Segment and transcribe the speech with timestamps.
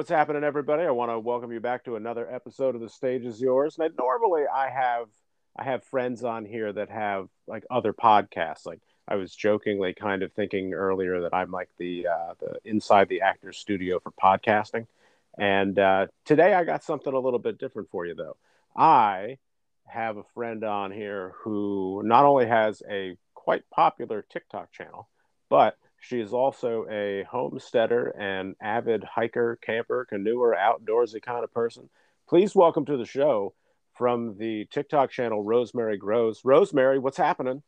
[0.00, 0.84] What's happening, everybody?
[0.84, 3.76] I want to welcome you back to another episode of The Stage Is Yours.
[3.76, 5.08] Now, normally, I have
[5.54, 8.64] I have friends on here that have like other podcasts.
[8.64, 13.10] Like I was jokingly kind of thinking earlier that I'm like the uh, the inside
[13.10, 14.86] the actor's studio for podcasting.
[15.36, 18.38] And uh, today, I got something a little bit different for you, though.
[18.74, 19.36] I
[19.86, 25.08] have a friend on here who not only has a quite popular TikTok channel,
[25.50, 31.88] but she is also a homesteader and avid hiker, camper, canoeer, outdoorsy kind of person.
[32.28, 33.54] Please welcome to the show
[33.92, 36.40] from the TikTok channel Rosemary Grows.
[36.42, 37.62] Rosemary, what's happening?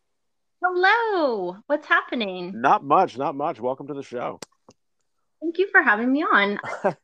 [0.65, 1.57] Hello.
[1.67, 2.61] What's happening?
[2.61, 3.61] Not much, not much.
[3.61, 4.41] Welcome to the show.
[5.43, 6.59] Thank you for having me on.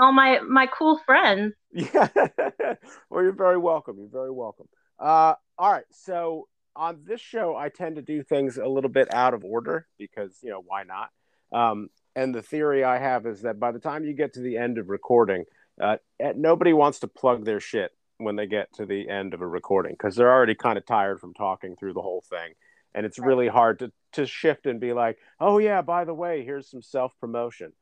[0.00, 1.54] all my my cool friends.
[1.72, 2.08] Yeah.
[3.08, 3.98] well, you're very welcome.
[3.98, 4.66] You're very welcome.
[4.98, 5.84] Uh, all right.
[5.92, 9.86] So on this show, I tend to do things a little bit out of order
[9.98, 11.10] because, you know, why not?
[11.52, 14.56] Um, and the theory I have is that by the time you get to the
[14.56, 15.44] end of recording,
[15.80, 19.40] uh, eh, nobody wants to plug their shit when they get to the end of
[19.40, 22.54] a recording because they're already kind of tired from talking through the whole thing.
[22.94, 26.44] And it's really hard to, to shift and be like, oh, yeah, by the way,
[26.44, 27.72] here's some self promotion.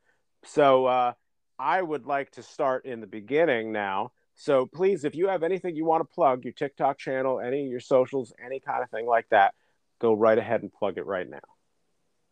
[0.45, 1.13] So uh,
[1.59, 5.77] I would like to start in the beginning now so please, if you have anything
[5.77, 9.07] you want to plug, your TikTok channel, any of your socials, any kind of thing
[9.07, 9.55] like that,
[10.01, 11.39] go right ahead and plug it right now.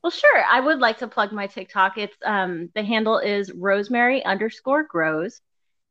[0.02, 0.42] Well, sure.
[0.50, 1.98] I would like to plug my TikTok.
[1.98, 5.40] It's um, the handle is rosemary underscore grows,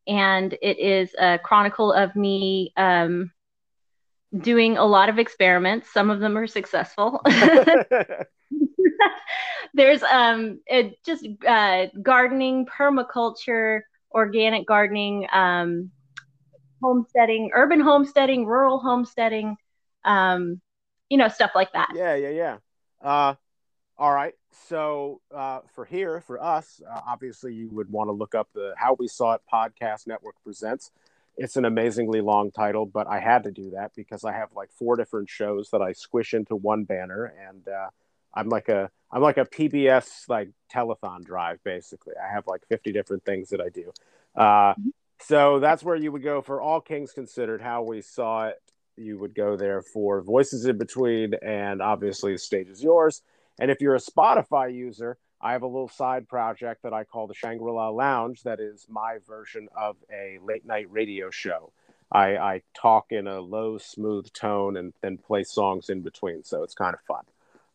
[0.07, 3.31] and it is a chronicle of me um,
[4.37, 5.89] doing a lot of experiments.
[5.93, 7.21] Some of them are successful.
[9.73, 15.91] There's um, it just uh, gardening, permaculture, organic gardening, um,
[16.81, 19.57] homesteading, urban homesteading, rural homesteading,
[20.05, 20.61] um,
[21.09, 21.89] you know, stuff like that.
[21.95, 22.57] Yeah, yeah, yeah.
[23.01, 23.35] Uh,
[23.97, 24.33] all right.
[24.67, 28.73] So uh, for here, for us, uh, obviously, you would want to look up the
[28.77, 30.91] How We Saw It Podcast Network Presents.
[31.37, 34.71] It's an amazingly long title, but I had to do that because I have like
[34.71, 37.89] four different shows that I squish into one banner, and uh,
[38.33, 42.13] I'm like a I'm like a PBS like telethon drive basically.
[42.21, 43.91] I have like 50 different things that I do.
[44.35, 44.89] Uh, mm-hmm.
[45.21, 47.61] So that's where you would go for all kings considered.
[47.61, 48.61] How we saw it,
[48.95, 53.21] you would go there for voices in between, and obviously the stage is yours.
[53.59, 57.27] And if you're a Spotify user, I have a little side project that I call
[57.27, 58.43] the Shangri La Lounge.
[58.43, 61.71] That is my version of a late night radio show.
[62.11, 66.63] I, I talk in a low, smooth tone and then play songs in between, so
[66.63, 67.23] it's kind of fun.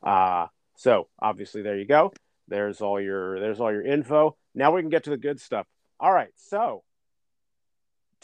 [0.03, 2.13] Uh, so obviously, there you go.
[2.49, 4.37] There's all your there's all your info.
[4.55, 5.67] Now we can get to the good stuff.
[6.01, 6.83] All right, so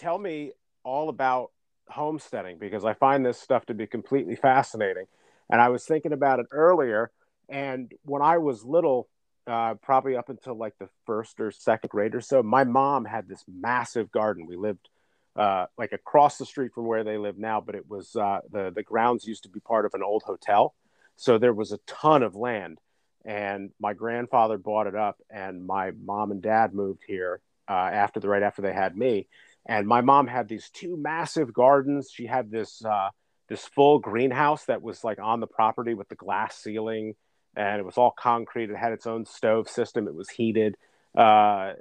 [0.01, 0.53] tell me
[0.83, 1.51] all about
[1.89, 5.05] homesteading because I find this stuff to be completely fascinating.
[5.51, 7.11] And I was thinking about it earlier.
[7.49, 9.09] And when I was little,
[9.47, 13.29] uh, probably up until like the first or second grade or so, my mom had
[13.29, 14.47] this massive garden.
[14.47, 14.89] We lived
[15.37, 18.73] uh, like across the street from where they live now, but it was uh, the
[18.75, 20.75] the grounds used to be part of an old hotel,
[21.17, 22.79] so there was a ton of land.
[23.25, 28.19] And my grandfather bought it up, and my mom and dad moved here uh, after
[28.19, 29.29] the right after they had me,
[29.67, 32.11] and my mom had these two massive gardens.
[32.13, 33.11] She had this uh,
[33.49, 37.15] this full greenhouse that was like on the property with the glass ceiling,
[37.57, 38.71] and it was all concrete.
[38.71, 40.09] It had its own stove system.
[40.09, 40.77] It was heated.
[41.17, 41.73] Uh,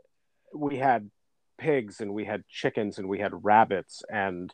[0.54, 1.10] we had
[1.58, 4.54] pigs and we had chickens and we had rabbits and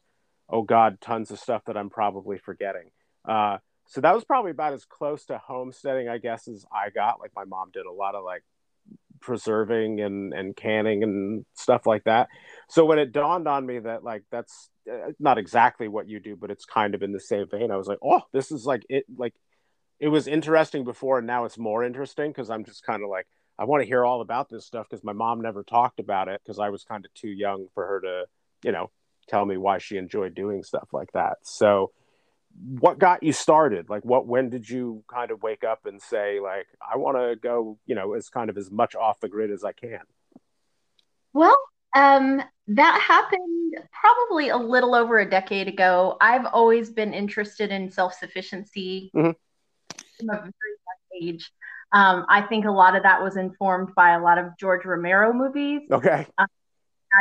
[0.50, 2.92] oh god, tons of stuff that I'm probably forgetting.
[3.28, 3.58] Uh,
[3.88, 7.20] so that was probably about as close to homesteading, I guess, as I got.
[7.20, 8.44] Like my mom did a lot of like
[9.26, 12.30] preserving and and canning and stuff like that.
[12.70, 16.36] So when it dawned on me that like that's uh, not exactly what you do,
[16.36, 18.86] but it's kind of in the same vein, I was like, oh, this is like
[18.88, 19.06] it.
[19.18, 19.34] Like
[20.00, 23.28] it was interesting before, and now it's more interesting because I'm just kind of like
[23.58, 26.42] I want to hear all about this stuff because my mom never talked about it
[26.44, 28.26] because I was kind of too young for her to,
[28.64, 28.92] you know,
[29.28, 31.38] tell me why she enjoyed doing stuff like that.
[31.44, 31.92] So
[32.80, 33.90] what got you started?
[33.90, 37.36] Like what when did you kind of wake up and say like i want to
[37.36, 40.02] go you know as kind of as much off the grid as i can
[41.34, 41.58] well
[41.96, 46.18] um that happened probably a little over a decade ago.
[46.20, 49.32] I've always been interested in self-sufficiency mm-hmm.
[50.18, 50.50] from a very
[51.22, 51.52] young age.
[51.92, 55.32] Um, i think a lot of that was informed by a lot of george romero
[55.32, 55.82] movies.
[55.92, 56.26] Okay.
[56.38, 56.48] Um,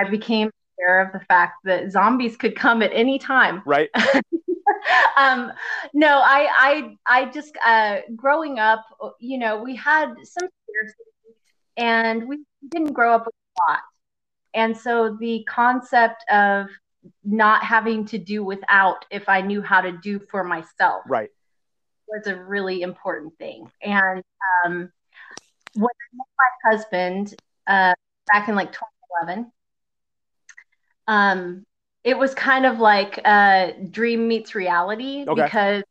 [0.00, 3.62] i became aware of the fact that zombies could come at any time.
[3.66, 3.90] Right
[5.16, 5.52] um,
[5.92, 8.84] no, I, I, I just uh, growing up,
[9.20, 10.48] you know, we had some
[11.76, 13.80] and we didn't grow up with a lot,
[14.54, 16.68] and so the concept of
[17.24, 21.30] not having to do without if I knew how to do for myself, right,
[22.06, 23.68] was a really important thing.
[23.82, 24.22] And
[24.64, 24.88] um,
[25.74, 27.34] when I met my husband,
[27.66, 27.94] uh,
[28.26, 29.50] back in like 2011.
[31.06, 31.64] Um,
[32.04, 35.42] it was kind of like a dream meets reality Okay.
[35.42, 35.82] because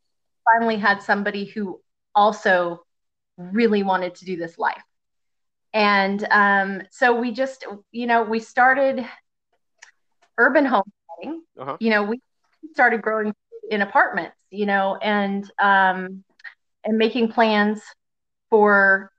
[0.51, 1.81] finally had somebody who
[2.15, 2.83] also
[3.37, 4.83] really wanted to do this life.
[5.73, 9.03] And um, so we just, you know, we started
[10.37, 11.43] urban homesteading.
[11.59, 11.77] Uh-huh.
[11.79, 12.21] You know, we
[12.73, 13.33] started growing
[13.69, 16.23] in apartments, you know, and um,
[16.83, 17.81] and making plans
[18.51, 19.11] for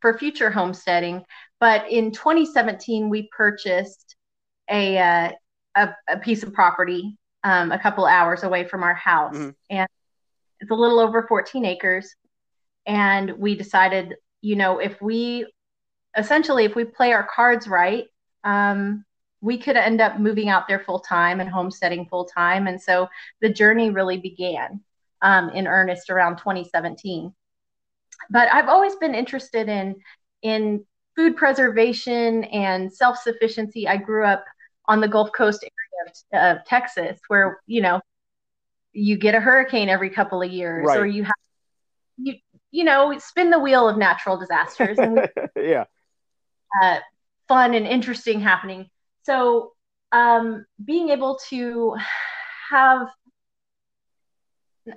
[0.00, 1.24] for future homesteading.
[1.60, 4.16] But in 2017, we purchased
[4.68, 5.32] a uh,
[5.76, 9.54] a, a piece of property um, a couple hours away from our house, Mhm.
[9.70, 9.88] and
[10.60, 12.14] it's a little over 14 acres.
[12.86, 15.46] And we decided, you know, if we
[16.16, 18.06] essentially if we play our cards right,
[18.42, 19.04] um,
[19.42, 22.66] we could end up moving out there full time and homesteading full time.
[22.66, 23.08] And so
[23.40, 24.80] the journey really began
[25.22, 27.32] um, in earnest around 2017.
[28.30, 29.96] But I've always been interested in
[30.42, 30.84] in
[31.16, 33.86] food preservation and self sufficiency.
[33.86, 34.44] I grew up
[34.88, 38.00] on the Gulf Coast area of, of Texas, where you know
[38.92, 40.98] you get a hurricane every couple of years, Right.
[40.98, 41.34] or you have
[42.18, 42.34] you
[42.70, 45.22] you know spin the wheel of natural disasters, and we
[45.70, 45.84] yeah.
[46.82, 46.98] uh,
[47.48, 48.88] fun and interesting happening.
[49.24, 49.72] So,
[50.12, 51.96] um, being able to
[52.70, 53.08] have,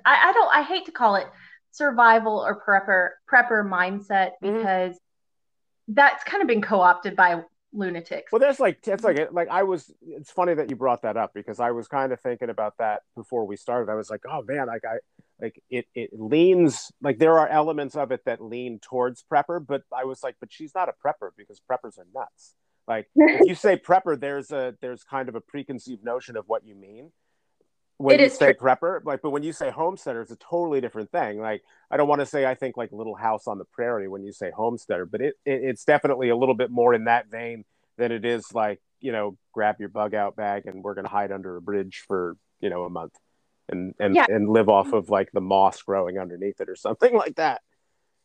[0.06, 1.26] I, I don't, I hate to call it
[1.72, 4.58] survival or prepper prepper mindset Mhm.
[4.58, 5.00] because
[5.88, 8.32] that's kind of been co-opted by lunatics.
[8.32, 9.92] Well, there's like it's like like I was.
[10.02, 13.02] It's funny that you brought that up because I was kind of thinking about that
[13.16, 13.90] before we started.
[13.90, 14.96] I was like, oh man, like I
[15.40, 15.86] like it.
[15.94, 20.22] It leans like there are elements of it that lean towards prepper, but I was
[20.22, 22.54] like, but she's not a prepper because preppers are nuts.
[22.88, 26.66] Like if you say prepper, there's a there's kind of a preconceived notion of what
[26.66, 27.12] you mean
[28.00, 28.66] when It you say true.
[28.68, 29.04] prepper.
[29.04, 31.38] Like, but when you say homesteader, it's a totally different thing.
[31.38, 34.24] Like I don't want to say I think like Little House on the Prairie when
[34.24, 37.64] you say homesteader, but it, it it's definitely a little bit more in that vein
[37.98, 41.30] than it is like you know grab your bug out bag and we're gonna hide
[41.30, 43.12] under a bridge for you know a month
[43.68, 44.24] and and Yeah.
[44.28, 47.60] and live off of like the moss growing underneath it or something like that.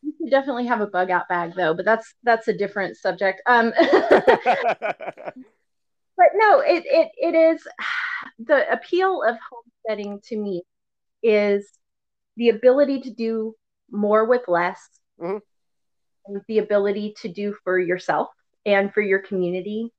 [0.01, 3.41] You definitely have a bug out bag though, but that's that's a different subject.
[3.45, 3.73] Um,
[6.17, 7.67] but no, it it it is
[8.39, 10.63] the appeal of homesteading to me
[11.23, 11.67] is
[12.37, 13.55] the ability to do
[13.91, 14.79] more with less,
[15.19, 15.41] Mhm.
[16.27, 18.29] and the ability to do for yourself
[18.65, 19.91] and for your community,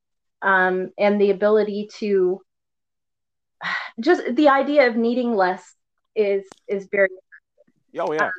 [0.43, 2.43] um, and the ability to
[4.01, 5.75] just the idea of needing less
[6.15, 7.09] is is very
[7.99, 8.31] oh yeah.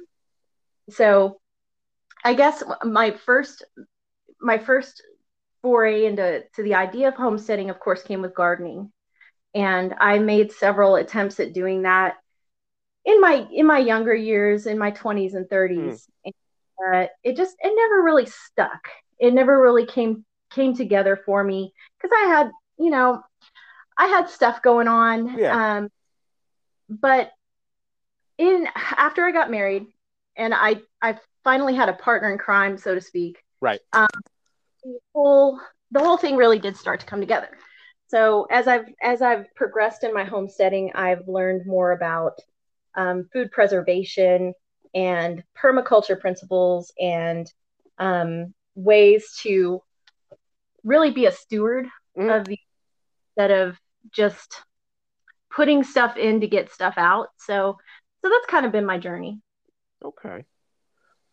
[0.89, 1.39] so
[2.24, 3.63] i guess my first
[4.41, 5.01] my first
[5.68, 8.90] foray into to the idea of homesteading of course came with gardening.
[9.54, 12.16] And i made several attempts at doing that
[13.04, 16.34] in my in my younger years in my 20s and 30s and,
[16.88, 18.88] uh, it just it never really stuck.
[19.20, 23.22] It never really came came together for me because i had you know
[23.98, 25.38] i had stuff going on.
[25.38, 25.78] Yeah.
[25.80, 25.90] um
[26.90, 27.32] but
[28.38, 29.86] in after i got married
[30.38, 33.82] and i i finally had a partner in crime so to speak Right.
[33.92, 34.08] um,
[34.94, 35.60] the whole
[35.91, 37.50] the whole thing really did start to come together
[38.08, 42.39] so as i've as i've progressed in my homesteading i've learned more about
[42.96, 44.53] um, food preservation
[44.96, 47.51] and permaculture principles and
[48.00, 49.82] um, ways to
[50.84, 52.39] really be a steward Mhm.
[52.39, 52.58] of the
[53.32, 53.77] instead of
[54.12, 54.62] just
[55.51, 57.77] putting stuff in to get stuff out so
[58.22, 59.39] so that's kind of been my journey
[60.03, 60.46] Okay.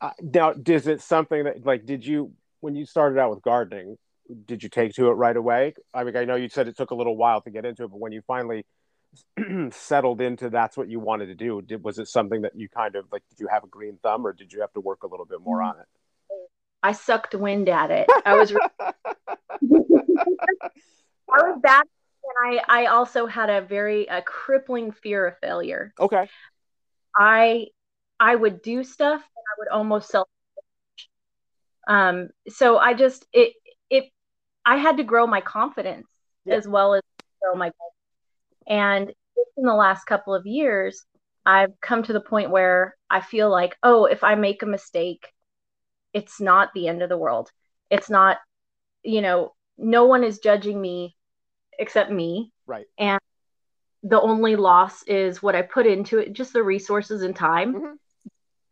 [0.00, 2.32] Uh, now, is it something that like did you
[2.64, 3.98] when you started out with gardening?
[4.46, 5.74] Did you take to it right away?
[5.92, 7.88] I mean, I know you said it took a little while to get into it,
[7.88, 8.64] but when you finally
[9.70, 12.96] settled into that's what you wanted to do, did, was it something that you kind
[12.96, 13.22] of like?
[13.28, 15.40] Did you have a green thumb, or did you have to work a little bit
[15.40, 15.86] more on it?
[16.82, 18.52] i sucked wind at it i was
[21.32, 25.92] I was bad, and I I also had a very a crippling fear of failure.
[25.98, 26.28] Okay.
[27.18, 27.68] I
[28.20, 30.28] I would do stuff and I would almost self.
[31.86, 32.28] Um.
[32.48, 33.54] So I just it
[33.90, 34.04] it
[34.64, 36.08] I had to grow my confidence
[36.44, 36.56] Yeah.
[36.56, 37.02] as well as
[37.42, 37.70] grow my
[38.66, 39.12] and
[39.56, 41.04] in the last couple of years
[41.46, 45.30] I've come to the point where I feel like oh if I make a mistake
[46.12, 47.50] it's not the end of the world
[47.90, 48.38] it's not
[49.02, 51.16] you know no one is judging me
[51.78, 52.86] except me Right.
[52.98, 53.20] and
[54.02, 57.98] the only loss is what I put into it just the resources and time Mhm.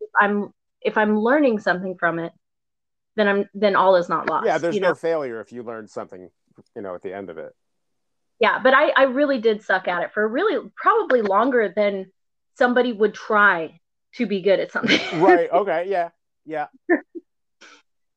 [0.01, 2.33] if I'm if I'm learning something from it
[3.15, 4.57] then I'm then all is not lost Yeah.
[4.57, 6.29] There's no know failure if you learn something,
[6.75, 7.53] you know, at the end of it.
[8.39, 12.11] yeah but I I really did suck at it for really probably longer than
[12.57, 13.79] somebody would try
[14.15, 15.49] to be good at something Right.
[15.61, 15.85] Okay.
[15.89, 16.09] Yeah.
[16.45, 16.67] Yeah.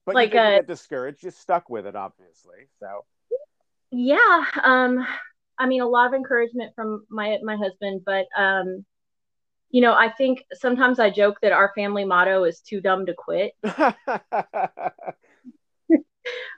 [0.05, 1.23] but like you didn't a get discouraged.
[1.23, 2.69] You stuck with it, obviously.
[2.81, 3.05] So
[3.93, 5.07] yeah um
[5.59, 8.85] i mean a lot of encouragement from my my husband but um
[9.76, 13.12] you know i think sometimes i joke that our family motto is too dumb to
[13.12, 13.52] quit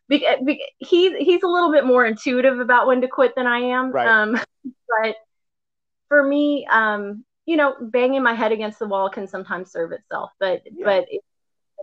[0.09, 0.39] because,
[0.79, 4.07] he's he's a little bit more intuitive about when to quit than i am Right.
[4.07, 4.39] um
[5.03, 5.17] but
[6.07, 10.31] for me um you know banging my head against the wall can sometimes serve itself
[10.39, 10.85] but Yeah.
[10.85, 11.27] but it's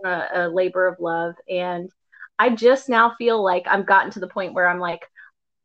[0.06, 1.90] a, a labor of love and
[2.38, 5.02] i just now feel like I've gotten to the point where i'm like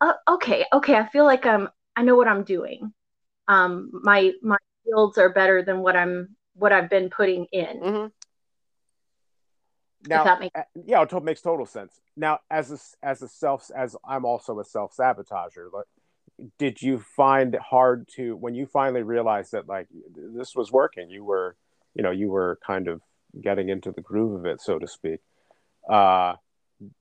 [0.01, 2.93] uh, okay okay i feel like i'm i know what i'm doing
[3.47, 8.07] um my my fields are better than what i'm what i've been putting in Mm-hmm.
[10.07, 11.99] Now, makes uh, yeah, it makes total sense.
[12.17, 15.71] Now, as a as a self as I'm also a self sabotager.
[15.71, 15.85] Like,
[16.57, 21.09] did you find it hard to when you finally realized that like this was working?
[21.09, 21.55] You were,
[21.93, 23.01] you know, you were kind of
[23.39, 25.19] getting into the groove of it, so to speak.
[25.89, 26.35] Uh,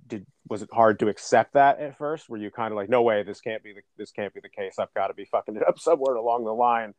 [0.06, 2.28] did was it hard to accept that at first?
[2.28, 4.48] Were you kind of like, no way, this can't be the this can't be the
[4.50, 4.78] case.
[4.78, 6.92] I've got to be fucking it up somewhere along the line.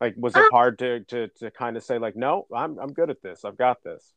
[0.00, 2.92] Like, was it Um, hard to to to kind of say like, no, I'm I'm
[2.92, 3.44] good at this.
[3.44, 4.12] I've got this.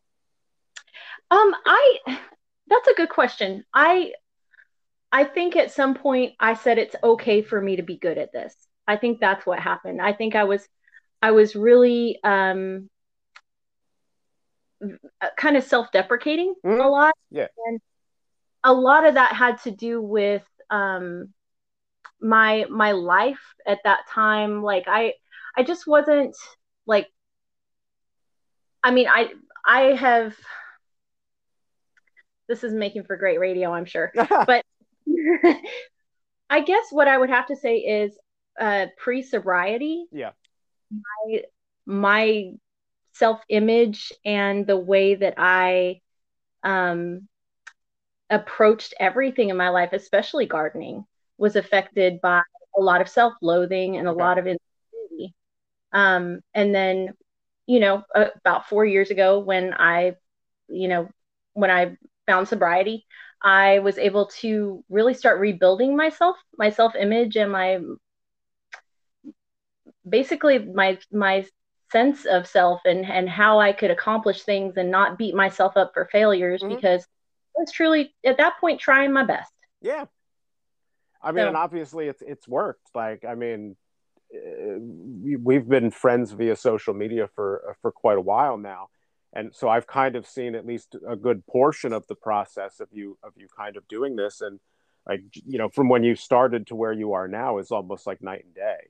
[1.31, 1.97] um i
[2.67, 4.11] that's a good question i
[5.11, 8.31] i think at some point i said it's okay for me to be good at
[8.31, 8.55] this
[8.87, 10.67] i think that's what happened i think i was
[11.21, 12.89] i was really um
[15.37, 16.85] kind of self-deprecating Mhm.
[16.85, 17.47] a lot Yeah.
[17.65, 17.79] and
[18.63, 21.33] a lot of that had to do with um
[22.21, 25.13] my my life at that time like i
[25.57, 26.35] i just wasn't
[26.85, 27.07] like
[28.83, 29.29] i mean i
[29.65, 30.35] i have
[32.47, 34.11] this is making for great radio i'm sure
[34.45, 34.63] but
[36.49, 38.17] i guess what i would have to say is
[38.59, 40.31] uh pre sobriety yeah.
[40.91, 41.41] my,
[41.85, 42.51] my
[43.13, 46.01] self image and the way that I
[46.63, 47.27] um,
[48.29, 51.05] approached everything in my life, especially gardening,
[51.37, 52.41] was affected by
[52.77, 54.19] a lot of self loathing and a Okay.
[54.23, 54.47] lot of.
[55.91, 57.13] Um, and then,
[57.65, 60.15] you know, about four years ago, when I,
[60.67, 61.09] you know,
[61.53, 63.05] when I found sobriety,
[63.41, 67.79] I was able to really start rebuilding myself, my self image, and my
[70.07, 71.45] basically my my
[71.91, 75.91] sense of self and and how I could accomplish things and not beat myself up
[75.93, 76.75] for failures Mhm.
[76.75, 77.03] because
[77.57, 79.51] I was truly at that point trying my best.
[79.81, 80.05] Yeah.
[81.21, 82.89] I mean, So- and obviously it's it's worked.
[82.93, 83.75] Like, I mean,
[84.29, 88.89] we've been friends via social media for for quite a while now,
[89.33, 92.89] and so I've kind of seen at least a good portion of the process of
[92.91, 94.59] you of you kind of doing this, and
[95.07, 98.21] like you know, from when you started to where you are now is almost like
[98.21, 98.89] night and day.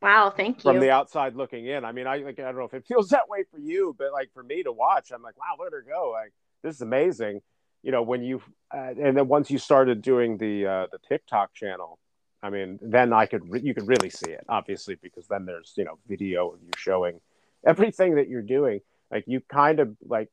[0.00, 0.70] Wow, thank you.
[0.70, 3.08] From the outside looking in, I mean, I like I don't know if it feels
[3.10, 5.84] that way for you, but like for me to watch, I'm like, wow, at her
[5.86, 6.10] go!
[6.10, 7.40] Like this is amazing.
[7.82, 8.42] You know, when you
[8.74, 11.98] uh, and then once you started doing the uh, the TikTok channel,
[12.44, 15.72] I mean, then I could re- you could really see it, obviously, because then there's
[15.76, 17.20] you know video of you showing
[17.66, 18.80] everything that you're doing.
[19.10, 20.28] Like you kind of like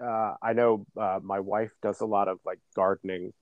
[0.00, 3.32] uh, I know uh, my wife does a lot of like gardening,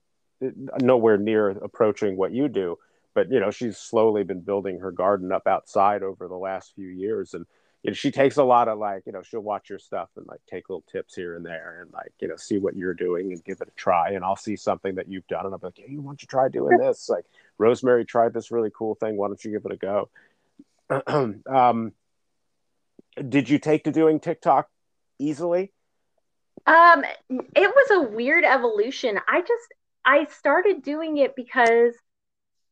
[0.81, 2.79] nowhere near approaching what you do,
[3.13, 6.87] but you know she's slowly been building her garden up outside over the last few
[6.87, 7.45] years, and
[7.83, 10.25] you know she takes a lot of like you know she'll watch your stuff and
[10.25, 13.31] like take little tips here and there and like you know see what you're doing
[13.31, 15.77] and give it a try, and I'll see something that you've done and I'm like,
[15.77, 17.09] hey, you want to try doing this?
[17.09, 17.25] Like
[17.57, 20.09] Rosemary tried this really cool thing, why don't you give it a go?
[21.47, 21.91] um,
[23.27, 24.69] did you take to doing TikTok
[25.19, 25.71] easily?
[26.65, 29.19] Um, it was a weird evolution.
[29.27, 29.73] I just
[30.05, 31.93] I started doing it because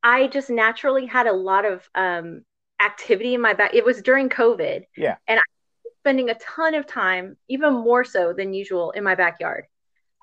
[0.04, 2.44] I just naturally had a lot of um
[2.82, 3.74] activity in my back.
[3.74, 4.84] It was during COVID.
[4.98, 5.16] Yeah.
[5.28, 5.44] And I
[5.84, 9.66] was spending a ton of time, even more so than usual, in my backyard.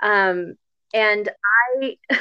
[0.03, 0.57] Um,
[0.93, 1.31] and
[1.81, 1.97] I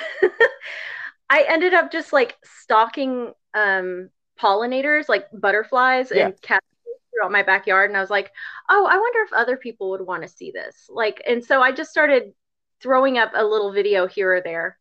[1.32, 4.10] I ended up just like stalking um
[4.40, 6.28] pollinators like butterflies Yeah.
[6.28, 6.66] and cats
[7.14, 8.32] throughout my backyard and I was like,
[8.70, 11.72] "Oh, I wonder if other people would want to see this." Like and so I
[11.72, 12.34] just started
[12.82, 14.78] throwing up a little video here or there.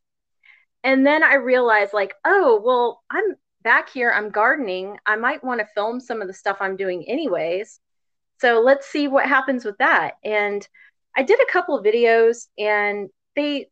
[0.82, 4.98] And then I realized like, "Oh, well, I'm back here, I'm gardening.
[5.06, 7.80] I might want to film some of the stuff I'm doing anyways.
[8.40, 10.66] So let's see what happens with that." And
[11.16, 13.68] I did a couple of videos and they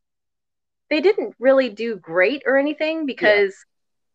[0.90, 3.54] they didn't really do great or anything because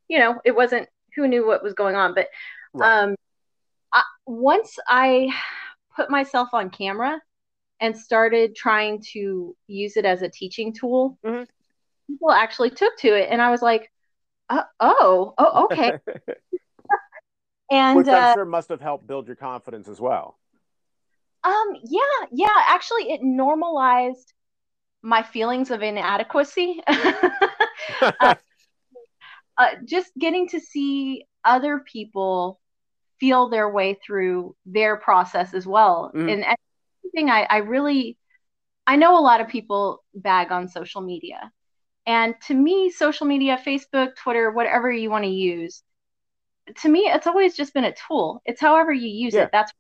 [0.09, 2.27] you know, it wasn't who knew what was going on, but
[2.73, 2.95] Right.
[3.03, 3.15] um
[3.93, 5.29] I, once I
[5.95, 7.21] put myself on camera
[7.81, 11.45] and started trying to use it as a teaching tool, Mhm.
[12.07, 13.91] people actually took to it, and I was like,
[14.49, 15.93] uh, "Oh, oh, okay."
[17.71, 20.37] And Which I'm uh, sure must have helped build your confidence as well.
[21.43, 22.55] um, yeah, yeah.
[22.67, 24.33] Actually, it normalized
[25.03, 26.81] my feelings of inadequacy.
[28.01, 28.35] uh,
[29.57, 32.59] uh, just getting to see other people
[33.19, 36.11] feel their way through their process as well.
[36.15, 36.33] Mm.
[36.33, 36.57] And, and
[37.13, 38.17] thing I, I really,
[38.87, 41.51] I know a lot of people bag on social media.
[42.05, 45.83] And to me, social media, Facebook, Twitter, whatever you want to use,
[46.81, 48.41] to me, it's always just been a tool.
[48.45, 49.43] It's however you use yeah.
[49.43, 49.49] it.
[49.51, 49.71] That's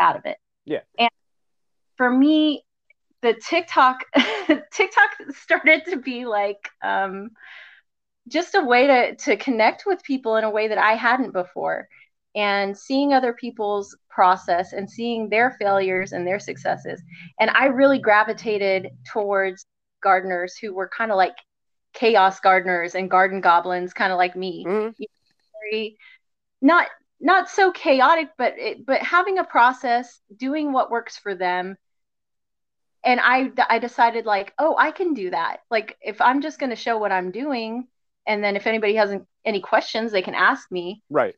[0.00, 0.36] out of it.
[0.64, 0.80] Yeah.
[0.98, 1.10] And
[1.96, 2.64] for me,
[3.22, 4.04] the TikTok
[4.72, 7.30] TikTok started to be like um,
[8.28, 11.88] just a way to to connect with people in a way that I hadn't before.
[12.34, 17.02] And seeing other people's process and seeing their failures and their successes.
[17.38, 19.66] And I really gravitated towards
[20.02, 21.36] gardeners who were kind of like
[21.92, 24.64] chaos gardeners and garden goblins, kind of like me.
[24.66, 25.02] Mm-hmm.
[25.62, 25.98] Very
[26.62, 26.88] not
[27.20, 31.76] not so chaotic, but it, but having a process, doing what works for them.
[33.04, 35.58] And I I decided like, oh, I can do that.
[35.70, 37.88] Like if I'm just going to show what I'm doing,
[38.26, 41.02] and then if anybody has any questions, they can ask me.
[41.10, 41.34] Right.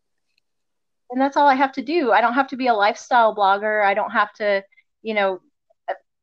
[1.10, 2.12] And that's all I have to do.
[2.12, 3.84] I don't have to be a lifestyle blogger.
[3.84, 4.62] I don't have to,
[5.02, 5.40] you know,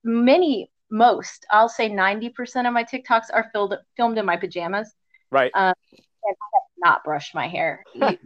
[0.04, 4.94] many most I'll say 90% of my TikToks are filled, filmed in my pajamas.
[5.32, 5.52] Right.
[5.56, 7.84] Um, and I have not brushed my hair.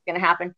[0.00, 0.54] It's going to happen.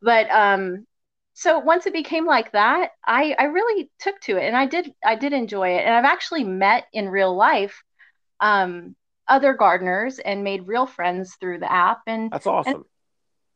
[0.00, 0.86] But um,
[1.34, 4.94] so once it became like that, I I really took to it, and I did
[5.04, 7.82] I did enjoy it, and I've actually met in real life
[8.40, 8.94] um,
[9.26, 12.74] other gardeners and made real friends through the app, and that's awesome.
[12.74, 12.84] And,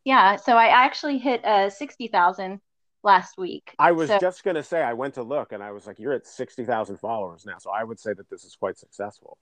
[0.05, 2.61] yeah, so I actually hit uh, sixty thousand
[3.05, 3.77] last week.
[3.79, 6.01] I was so, just going to say I went to look, and I was like,
[6.01, 9.38] "You're at sixty thousand followers now," so I would say that this is quite successful.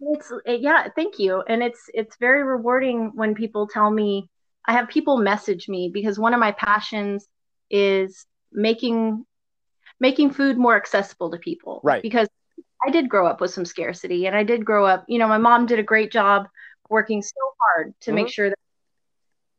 [0.00, 4.28] It's yeah, thank you, and it's it's very rewarding when people tell me
[4.64, 7.26] I have people message me because one of my passions
[7.70, 9.24] is making
[10.00, 11.80] making food more accessible to people.
[11.82, 12.02] Right.
[12.02, 12.28] Because
[12.86, 15.38] I did grow up with some scarcity and I did grow up, you know, my
[15.38, 16.48] mom did a great job
[16.88, 18.14] working so hard to mm-hmm.
[18.14, 18.58] make sure that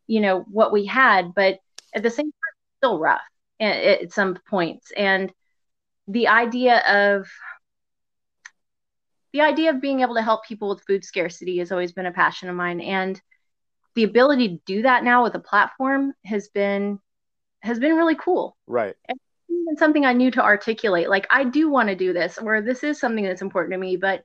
[0.07, 1.59] you know what we had, but
[1.93, 3.21] at the same time still rough
[3.59, 4.91] at, at some points.
[4.95, 5.31] And
[6.07, 7.29] the idea of
[9.31, 12.11] the idea of being able to help people with food scarcity has always been a
[12.11, 13.21] passion of mine and
[13.93, 16.99] the ability to do that now with a platform has been
[17.61, 18.57] has been really cool.
[18.67, 18.95] Right.
[19.07, 21.09] And something I knew to articulate.
[21.09, 23.97] Like I do want to do this, or this is something that's important to me,
[23.97, 24.23] but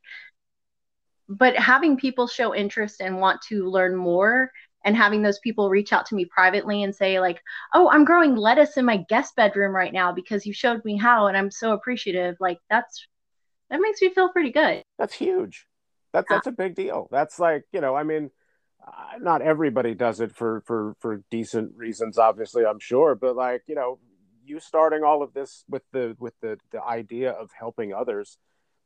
[1.29, 4.51] but having people show interest and want to learn more
[4.85, 7.41] and having those people reach out to me privately and say like
[7.73, 11.27] oh i'm growing lettuce in my guest bedroom right now because you showed me how
[11.27, 13.07] and i'm so appreciative like that's
[13.71, 15.67] that makes me feel pretty good that's huge
[16.13, 18.31] that's that's a big deal that's like you know i mean
[19.21, 23.75] not everybody does it for for for decent reasons obviously i'm sure but like you
[23.75, 23.99] know
[24.45, 28.39] you starting all of this with the with the the idea of helping others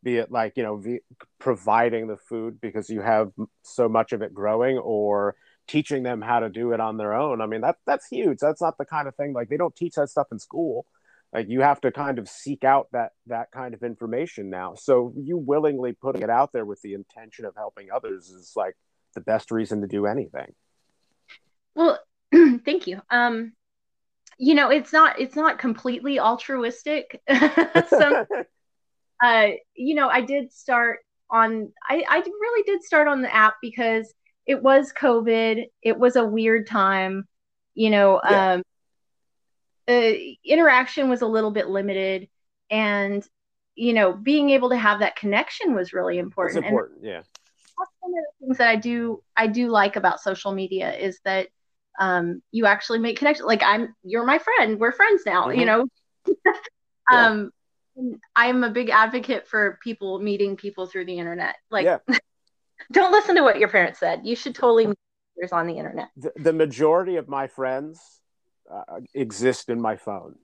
[0.03, 1.01] be it like you know v-
[1.39, 3.33] providing the food because you have
[3.63, 5.35] so much of it growing or
[5.67, 8.63] teaching them how to do it on their own i mean that that's huge that's
[8.63, 10.87] not the kind of thing like they don't teach that stuff in school
[11.33, 15.13] like you have to kind of seek out that that kind of information now so
[15.17, 18.77] you willingly putting it out there with the intention of helping others is like
[19.15, 20.55] the best reason to do anything.
[21.75, 21.99] Well,
[22.33, 23.01] thank you.
[23.11, 23.53] Um,
[24.39, 27.21] you know, it's not it's not completely altruistic.
[27.89, 28.27] so,
[29.23, 31.73] uh, you know, I did start on.
[31.89, 34.13] I I really did start on the app because
[34.47, 35.67] it was COVID.
[35.83, 37.27] It was a weird time.
[37.75, 38.53] You know, yeah.
[38.53, 38.63] um,
[39.87, 40.13] uh,
[40.45, 42.29] interaction was a little bit limited,
[42.71, 43.25] and
[43.75, 46.59] you know, being able to have that connection was really important.
[46.59, 47.23] It's important, and, yeah
[48.11, 51.49] one of the things that I do I do like about social media is that
[51.99, 53.47] um, you actually make connections.
[53.47, 54.79] Like I'm, you're my friend.
[54.79, 55.49] We're friends now.
[55.49, 55.61] Mm-hmm.
[55.61, 55.87] You know.
[57.13, 57.51] um,
[58.37, 61.57] I'm a big advocate for people meeting people through the internet.
[61.69, 61.99] Like, yeah.
[62.93, 64.21] don't listen to what your parents said.
[64.23, 64.99] You should totally meet
[65.37, 66.09] others on the internet.
[66.17, 68.01] The, the majority of my friends
[68.73, 70.37] uh, exist in my phone.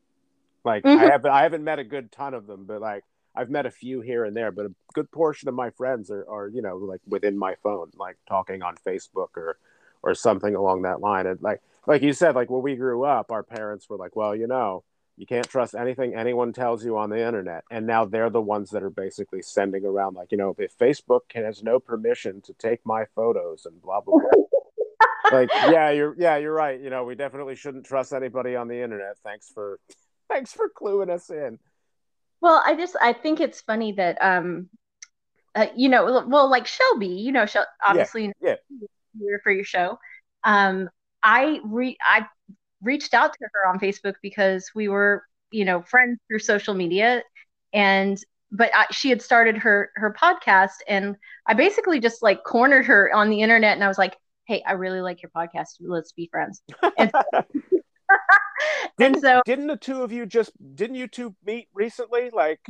[0.64, 1.00] Like mm-hmm.
[1.00, 3.70] I haven't I haven't met a good ton of them, but like I've met a
[3.70, 6.76] few here and there, but a good portion of my friends are, are you know
[6.76, 9.58] like within my phone, like talking on Facebook or
[10.02, 11.26] or something along that line.
[11.26, 14.36] And like like you said, like when we grew up, our parents were like, well,
[14.36, 14.84] you know,
[15.16, 17.64] you can't trust anything anyone tells you on the internet.
[17.70, 21.20] And now they're the ones that are basically sending around like, you know, if Facebook
[21.34, 24.42] has no permission to take my photos and blah blah blah.
[25.32, 26.80] like, yeah, you're yeah, you're right.
[26.80, 29.18] You know, we definitely shouldn't trust anybody on the internet.
[29.24, 29.78] Thanks for
[30.28, 31.58] thanks for cluing us in.
[32.44, 34.68] Well, I just I think it's funny that um,
[35.54, 38.56] uh, you know, well, like Shelby, you know, Shel- obviously, yeah,
[39.18, 39.36] yeah.
[39.42, 39.98] for your show.
[40.44, 40.90] Um,
[41.22, 42.26] I re I
[42.82, 47.22] reached out to her on Facebook because we were, you know, friends through social media,
[47.72, 52.84] and but I, she had started her her podcast, and I basically just like cornered
[52.84, 55.76] her on the internet, and I was like, "Hey, I really like your podcast.
[55.80, 56.60] Let's be friends."
[56.98, 57.10] And
[58.98, 62.30] didn't, so, didn't the two of you just didn't you two meet recently?
[62.30, 62.60] Like,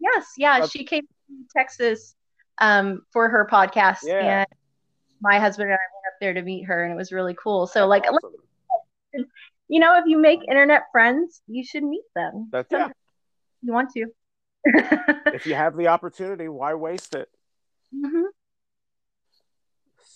[0.00, 2.14] yes, yeah, uh, she came to Texas
[2.58, 4.40] um, for her podcast, yeah.
[4.40, 4.46] and
[5.20, 7.66] my husband and I went up there to meet her, and it was really cool.
[7.66, 9.26] So, like, awesome.
[9.68, 12.48] you know, if you make internet friends, you should meet them.
[12.52, 12.88] That's yeah.
[13.62, 14.06] You want to.
[15.34, 17.28] if you have the opportunity, why waste it?
[17.94, 18.26] Mm-hmm.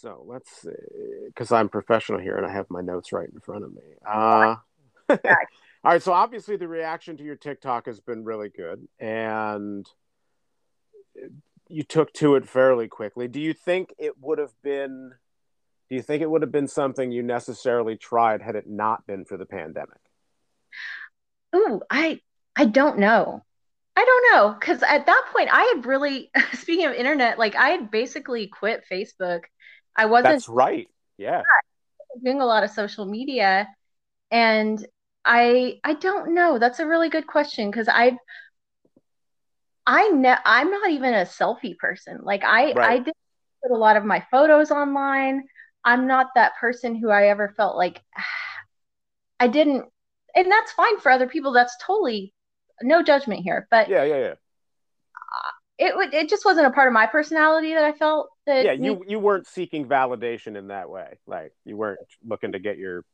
[0.03, 0.71] So let's see,
[1.27, 3.83] because I'm professional here and I have my notes right in front of me.
[4.05, 4.57] Uh,
[5.25, 6.03] all right.
[6.03, 9.87] So obviously, the reaction to your TikTok has been really good, and
[11.69, 13.29] you took to it fairly quickly.
[13.29, 15.13] Do you think it would have been?
[15.89, 19.25] Do you think it would have been something you necessarily tried had it not been
[19.25, 20.01] for the pandemic?
[21.55, 22.21] Ooh, I
[22.57, 23.45] I don't know.
[23.95, 27.71] I don't know because at that point I had really speaking of internet, like I
[27.71, 29.43] had basically quit Facebook.
[29.97, 30.35] I wasn't.
[30.35, 30.89] That's right.
[31.19, 31.43] Yeah.
[32.23, 33.69] Doing a lot of social media,
[34.31, 34.85] and
[35.25, 36.59] I I don't know.
[36.59, 38.17] That's a really good question because I
[39.87, 42.21] I ne- I'm not even a selfie person.
[42.23, 42.91] Like I right.
[42.91, 43.15] I did
[43.63, 45.45] put a lot of my photos online.
[45.85, 48.01] I'm not that person who I ever felt like
[49.41, 49.87] I didn't
[50.35, 51.53] and that's fine for other people.
[51.53, 52.33] That's totally
[52.83, 53.67] no judgment here.
[53.71, 54.35] But yeah, yeah, yeah.
[55.15, 58.65] Uh, it would it just wasn't a part of my personality that I felt that.
[58.65, 61.19] Yeah, you you weren't seeking validation in that way.
[61.27, 63.05] Like you weren't looking to get your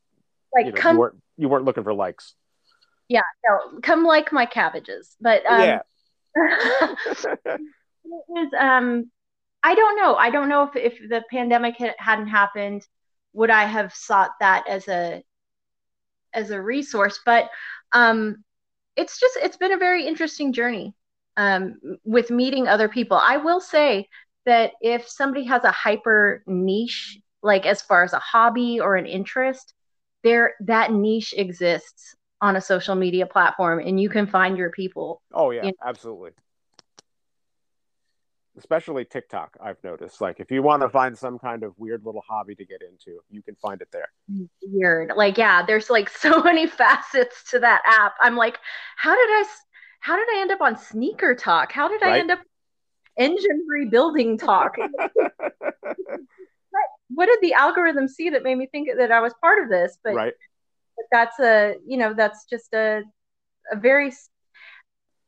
[0.55, 2.35] like you, know, come, you weren't you weren't looking for likes.
[3.09, 5.17] Yeah, no, come like my cabbages.
[5.21, 5.81] But um, yeah,
[7.45, 7.61] it
[8.37, 9.11] is um
[9.63, 10.15] I don't know.
[10.15, 12.87] I don't know if if the pandemic hadn't happened,
[13.33, 15.23] would I have sought that as a
[16.33, 17.21] as a resource?
[17.25, 17.51] But
[17.93, 18.45] um,
[18.97, 20.95] it's just it's been a very interesting journey
[21.37, 23.17] um, with meeting other people.
[23.17, 24.09] I will say
[24.47, 29.07] that if somebody has a hyper niche, like as far as a hobby or an
[29.07, 29.75] interest,
[30.23, 35.23] there that niche exists on a social media platform and you can find your people.
[35.33, 36.31] Oh yeah, absolutely.
[38.57, 40.21] Especially TikTok, I've noticed.
[40.21, 43.21] Like if you want to find some kind of weird little hobby to get into,
[43.31, 44.09] you can find it there.
[44.63, 45.13] Weird.
[45.17, 48.15] Like yeah, there's like so many facets to that app.
[48.21, 48.59] I'm like,
[48.97, 49.45] how did I
[50.01, 51.73] how did I end up on sneaker talk?
[51.73, 52.15] How did right?
[52.15, 52.41] I end up
[53.17, 54.77] engine rebuilding talk?
[57.11, 59.99] what did the algorithm see that made me think that I was part of this?
[60.03, 60.35] But right
[61.11, 63.03] that's a you know that's just a
[63.71, 64.13] a very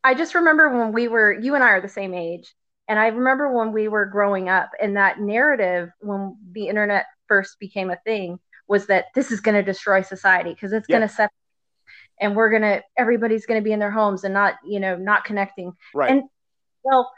[0.02, 2.54] I just remember when we were you and I are the same age
[2.88, 7.58] and I remember when we were growing up and that narrative when the internet first
[7.60, 10.98] became a thing was that this is going to destroy society because it's yeah.
[10.98, 11.30] going to set
[12.20, 14.96] and we're going to everybody's going to be in their homes and not you know
[14.96, 16.22] not connecting right and
[16.82, 17.10] well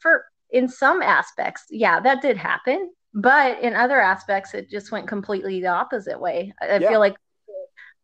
[0.00, 5.08] for in some aspects yeah that did happen but in other aspects it just went
[5.08, 6.52] completely the opposite way.
[6.60, 6.88] I, yeah.
[6.88, 7.16] feel like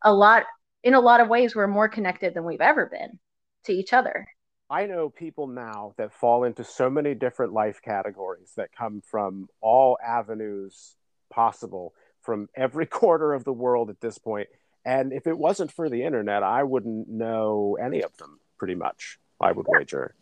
[0.03, 0.45] a lot
[0.83, 3.19] in a lot of ways we're more connected than we've ever been
[3.65, 4.27] to each other.
[4.71, 9.49] I know people now that fall into so many different life categories that come from
[9.61, 10.95] all avenues
[11.31, 14.49] possible from every quarter of the world at this point.
[14.85, 19.19] And if it wasn't for the internet i wouldn't know any of them pretty much
[19.41, 20.15] i would wager.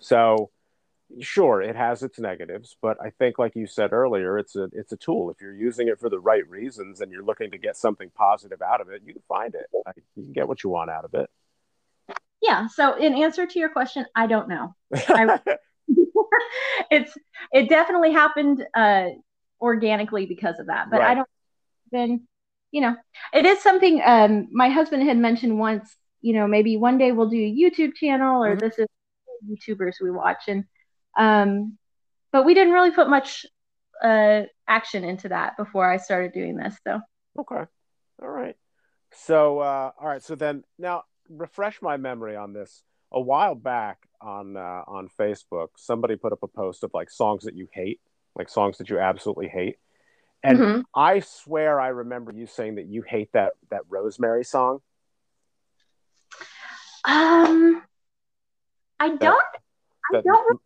[0.00, 0.50] So
[1.20, 4.92] sure it has its negatives but i think like you said earlier it's a it's
[4.92, 7.76] a tool if you're using it for the right reasons and you're looking to get
[7.76, 9.66] something positive out of it you can find it
[10.16, 11.28] you can get what you want out of it
[12.42, 15.38] yeah so in answer to your question i don't know I,
[16.90, 17.16] it's
[17.52, 19.08] it definitely happened uh
[19.60, 21.10] organically because of that but right.
[21.10, 21.28] i don't
[21.92, 22.26] then
[22.70, 22.96] you know
[23.32, 27.28] it is something um my husband had mentioned once you know maybe one day we'll
[27.28, 28.66] do a youtube channel or mm-hmm.
[28.66, 28.86] this is
[29.48, 30.64] youtubers we watch and
[31.16, 31.78] um,
[32.32, 33.46] but we didn't really put much
[34.02, 36.76] uh, action into that before I started doing this.
[36.86, 37.00] So
[37.38, 37.64] okay,
[38.22, 38.56] all right.
[39.12, 40.22] So uh, all right.
[40.22, 42.82] So then now refresh my memory on this.
[43.12, 47.44] A while back on uh, on Facebook, somebody put up a post of like songs
[47.44, 48.00] that you hate,
[48.34, 49.76] like songs that you absolutely hate.
[50.42, 50.80] And mm-hmm.
[50.94, 54.80] I swear I remember you saying that you hate that that Rosemary song.
[57.04, 57.82] Um,
[58.98, 59.20] I don't.
[60.12, 60.60] That, I don't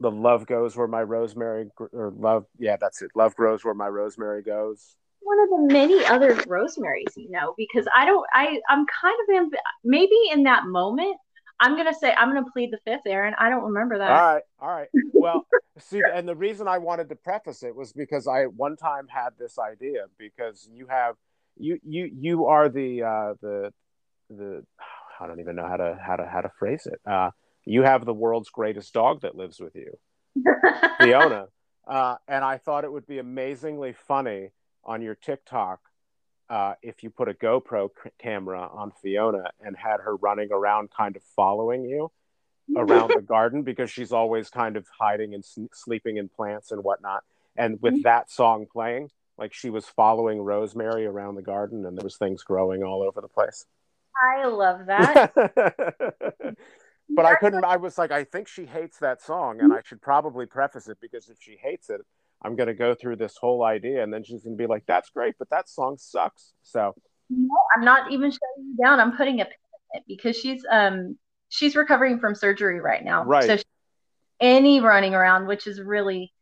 [0.00, 3.10] the love goes where my rosemary or love yeah that's it.
[3.14, 4.96] Love grows where my rosemary goes.
[5.20, 9.36] One of the many other rosemaries you know because i don't i i'm kind of
[9.36, 9.50] in
[9.84, 11.16] maybe in that moment
[11.60, 14.10] i'm gonna say i'm gonna plead the fifth aaron i don't remember that.
[14.10, 14.88] All right all right.
[15.12, 15.46] Well
[15.78, 19.30] see and the reason i wanted to preface it was because i one time had
[19.38, 21.16] this idea because you have
[21.56, 23.72] you you you are the uh the
[24.30, 24.64] the
[25.20, 27.00] i don't even know how to how to how to phrase it.
[27.08, 27.30] Uh
[27.70, 29.96] you have the world's greatest dog that lives with you,
[30.98, 31.46] Fiona.
[31.88, 34.50] Uh, and I thought it would be amazingly funny
[34.84, 35.80] on your TikTok
[36.48, 40.90] uh, if you put a GoPro c- camera on Fiona and had her running around,
[40.96, 42.12] kind of following you
[42.76, 46.84] around the garden because she's always kind of hiding and s- sleeping in plants and
[46.84, 47.24] whatnot.
[47.56, 52.04] And with that song playing, like she was following Rosemary around the garden, and there
[52.04, 53.64] was things growing all over the place.
[54.22, 55.32] I love that.
[57.14, 57.64] but I couldn't.
[57.64, 60.98] I was like, I think she hates that song, and I should probably preface it
[61.00, 62.00] because if she hates it,
[62.42, 64.84] I'm going to go through this whole idea, and then she's going to be like,
[64.86, 66.94] "That's great, but that song sucks." So
[67.28, 69.00] No, I'm not even shutting you down.
[69.00, 69.54] I'm putting a pin
[69.94, 71.18] in it because she's um
[71.48, 73.24] she's recovering from surgery right now.
[73.24, 73.46] Right.
[73.46, 73.64] So she,
[74.40, 76.32] any running around, which is really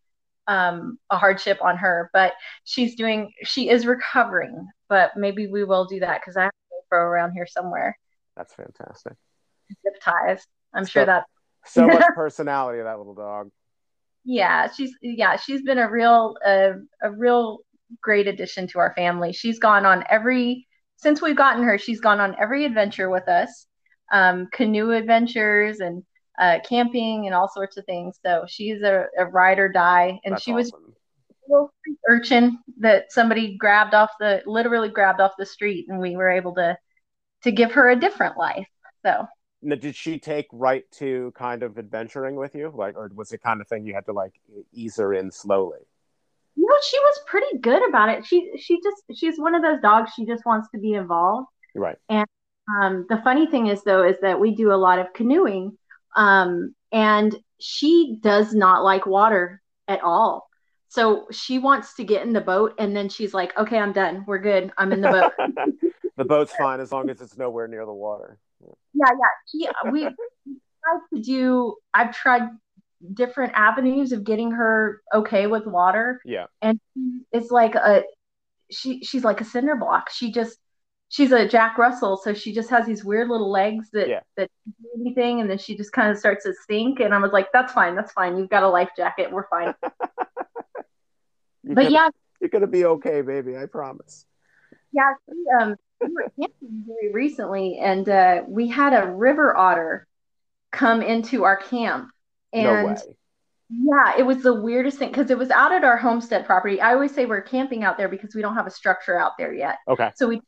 [0.46, 2.32] um a hardship on her, but
[2.64, 4.68] she's doing she is recovering.
[4.88, 7.98] But maybe we will do that because I have a GoPro around here somewhere.
[8.36, 9.14] that's fantastic.
[9.82, 10.46] Zip ties.
[10.74, 11.24] I'm So- sure that
[11.66, 13.50] So much personality of that little dog.
[14.24, 17.60] yeah she's yeah she's been a real uh, a real
[18.02, 22.20] great addition to our family she's gone on every since we've gotten her she's gone
[22.20, 23.66] on every adventure with us
[24.12, 26.02] um, canoe adventures and
[26.38, 30.34] uh, camping and all sorts of things so she's a, a ride or die and
[30.34, 30.94] That's she was awesome.
[31.48, 31.74] a little
[32.08, 36.54] urchin that somebody grabbed off the literally grabbed off the street and we were able
[36.56, 36.76] to
[37.44, 38.68] to give her a different life
[39.04, 39.26] so
[39.60, 43.42] Now, did she take right to kind of adventuring with you, like, or was it
[43.42, 44.40] kind of thing you had to like
[44.72, 45.80] ease her in slowly?
[46.56, 48.24] Know, she was pretty good about it.
[48.26, 50.12] She she just she's one of those dogs.
[50.14, 51.48] She just wants to be involved.
[51.74, 51.96] Right.
[52.08, 52.26] And
[52.80, 55.76] um, the funny thing is though is that we do a lot of canoeing,
[56.16, 60.48] um, and she does not like water at all.
[60.88, 64.24] So she wants to get in the boat, and then she's like, "Okay, I'm done.
[64.26, 64.72] We're good.
[64.78, 65.32] I'm in the boat."
[66.16, 68.38] the boat's fine as long as it's nowhere near the water.
[68.60, 69.28] Yeah, yeah.
[69.46, 71.76] She we tried to do.
[71.94, 72.48] I've tried
[73.14, 76.20] different avenues of getting her okay with water.
[76.24, 76.46] Yeah.
[76.62, 76.80] and
[77.32, 78.02] it's like a
[78.70, 80.58] she she's like a cinder block she just
[81.08, 84.20] she's a jack russell so she just has these weird little legs that Yeah.
[84.36, 87.32] that do anything and then she just kind of starts to sink and i was
[87.32, 92.08] like that's fine that's fine you've got a life jacket we're fine but gonna, yeah
[92.40, 93.56] you're gonna be okay, baby.
[93.56, 94.26] I promise.
[94.92, 100.06] yeah she, um we were camping very recently and uh we had a river otter
[100.70, 102.10] come into our camp
[102.52, 102.96] and no.
[103.70, 106.80] Yeah, it was the weirdest thing because it was out at our homestead property.
[106.80, 109.52] I always say we're camping out there because we don't have a structure out there
[109.52, 109.76] yet.
[109.86, 110.10] Okay.
[110.16, 110.40] So we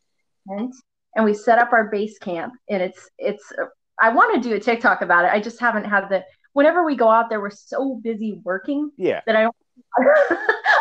[0.47, 0.75] went
[1.15, 3.53] and we set up our base camp, and it's it's.
[4.01, 5.33] I want to do a TikTok about it.
[5.33, 6.25] I just haven't had the.
[6.55, 9.21] Whenever we go out there, we're so busy working Yeah.
[9.27, 9.57] that I don't.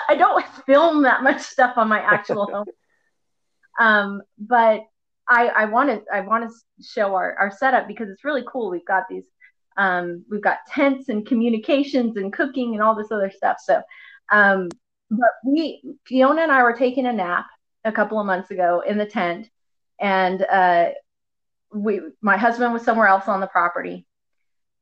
[0.09, 2.65] I don't film that much stuff on my actual home.
[3.79, 4.81] Um, but
[5.27, 8.69] I I want to I want to show our our setup because it's really cool.
[8.69, 9.25] We've got these
[9.79, 13.57] um, we've got tents and communications and cooking and all this other stuff.
[13.63, 13.81] So,
[14.29, 14.67] um,
[15.09, 17.45] but we, Fiona and I were taking a nap
[17.85, 19.49] a couple of months ago in the tent,
[19.97, 20.89] and uh,
[21.73, 24.05] we, my husband was somewhere else on the property,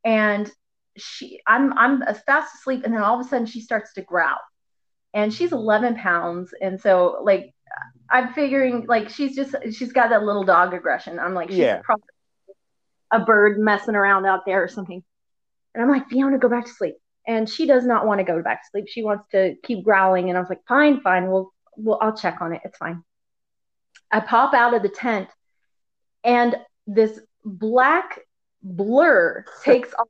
[0.04, 0.52] and
[0.98, 4.40] she, I'm, I'm fast asleep, and then all of a sudden she starts to growl,
[5.14, 7.54] and she's 11 pounds, and so like.
[8.10, 11.20] I'm figuring like she's just she's got that little dog aggression.
[11.20, 11.82] I'm like she's Yeah.
[11.84, 12.06] probably
[13.12, 15.04] a bird messing around out there or something.
[15.74, 16.96] And I'm like, Fiona, go back to sleep.
[17.28, 18.86] And she does not want to go back to sleep.
[18.88, 20.30] She wants to keep growling.
[20.30, 21.30] And I was like, fine, fine.
[21.30, 22.62] We'll, we'll, I'll check on it.
[22.66, 23.04] It's fine.
[24.12, 25.30] I pop out of the tent
[26.24, 26.56] and
[26.88, 28.20] this black
[28.64, 30.08] blur takes off.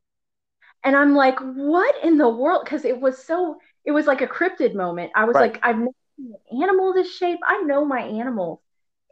[0.84, 2.62] And I'm like, what in the world?
[2.64, 5.10] Because it was so, it was like a cryptid moment.
[5.14, 5.52] I was Right.
[5.52, 5.90] like, I've never
[6.52, 7.40] animal this shape.
[7.46, 8.60] I know my animals.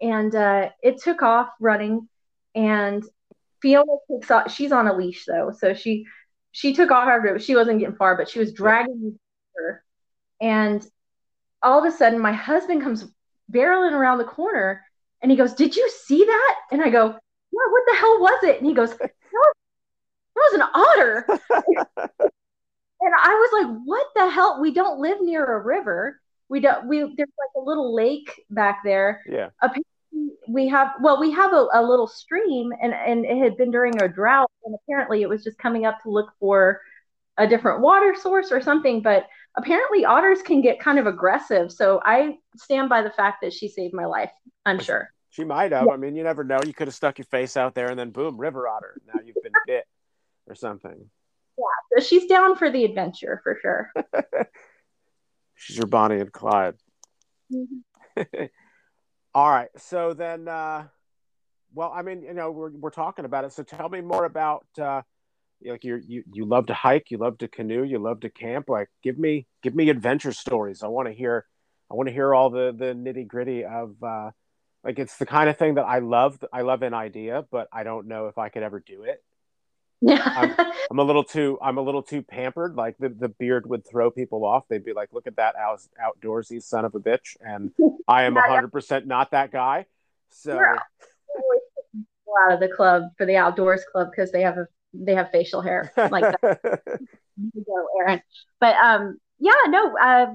[0.00, 2.08] And uh, it took off running.
[2.54, 3.04] And
[3.60, 4.52] Fiona takes off.
[4.52, 6.06] She's on a leash though, so she
[6.52, 7.38] she took off her.
[7.38, 9.12] She wasn't getting far, but she was dragging me
[9.56, 9.84] her.
[10.40, 10.86] And
[11.62, 13.06] all of a sudden, my husband comes
[13.50, 14.82] barreling around the corner,
[15.22, 18.44] and he goes, "Did you see that?" And I go, "Yeah, what the hell was
[18.44, 19.52] it?" And he goes, "That that
[20.34, 21.26] was an otter."
[23.00, 24.60] and I was like, "What the hell?
[24.60, 26.20] We don't live near a river.
[26.48, 26.86] We don't.
[26.86, 29.50] We there's like a little lake back there." Yeah.
[29.60, 29.84] Apparently
[30.48, 34.00] we have well we have a, a little stream and and it had been during
[34.00, 36.80] a drought and apparently it was just coming up to look for
[37.38, 42.00] a different water source or something but apparently otters can get kind of aggressive so
[42.04, 44.30] i stand by the fact that she saved my life
[44.64, 45.86] i'm sure She might have.
[45.88, 46.60] I mean, you never know.
[46.64, 48.94] You could have stuck your face out there and then boom, river otter.
[49.06, 49.84] Now you've been bit
[50.46, 51.10] or something.
[51.58, 53.90] Yeah, so she's down for the adventure for sure
[55.56, 56.74] She's your Bonnie and Clyde.
[59.34, 59.68] All right.
[59.76, 60.84] So then, uh,
[61.74, 63.52] well, I mean, you know, we're, we're talking about it.
[63.52, 65.02] So tell me more about uh,
[65.64, 68.68] like you you you love to hike, you love to canoe, you love to camp.
[68.68, 70.82] Like give me give me adventure stories.
[70.82, 71.46] I want to hear
[71.90, 74.30] I want to hear all the the nitty gritty of uh,
[74.84, 76.38] like it's the kind of thing that I love.
[76.52, 79.22] I love an idea, but I don't know if I could ever do it.
[80.00, 80.22] Yeah.
[80.24, 80.54] I'm,
[80.90, 82.76] I'm, a little too I'm a little too pampered.
[82.76, 84.64] Like the, the beard would throw people off.
[84.68, 87.72] They'd be like, "Look at that out, outdoorsy son of a bitch," and
[88.08, 89.86] I am hundred percent not that guy.
[90.30, 90.58] So
[92.44, 95.60] out of the club for the outdoors club because they have a they have facial
[95.60, 96.60] hair like that.
[97.66, 98.22] go, Aaron.
[98.60, 100.26] But um, yeah, no, uh,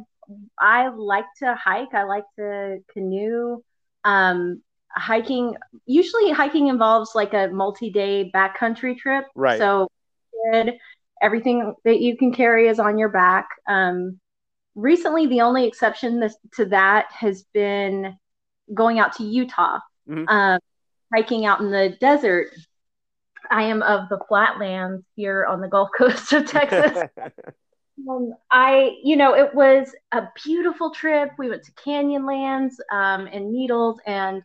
[0.60, 1.94] I like to hike.
[1.94, 3.62] I like to canoe.
[4.04, 4.62] Um,
[4.96, 9.26] hiking usually hiking involves like a multi-day backcountry trip.
[9.36, 9.58] Right.
[9.58, 9.88] So
[11.22, 13.48] everything that you can carry is on your back.
[13.68, 14.20] Um,
[14.76, 18.18] recently, the only exception to that has been
[18.74, 20.28] going out to Utah, mm-hmm.
[20.28, 20.60] um,
[21.14, 22.50] hiking out in the desert.
[23.50, 27.04] I am of the flatlands here on the Gulf Coast of Texas.
[28.10, 31.32] Um, I, you know, it was a beautiful trip.
[31.38, 34.42] We went to Canyonlands um, and Needles, and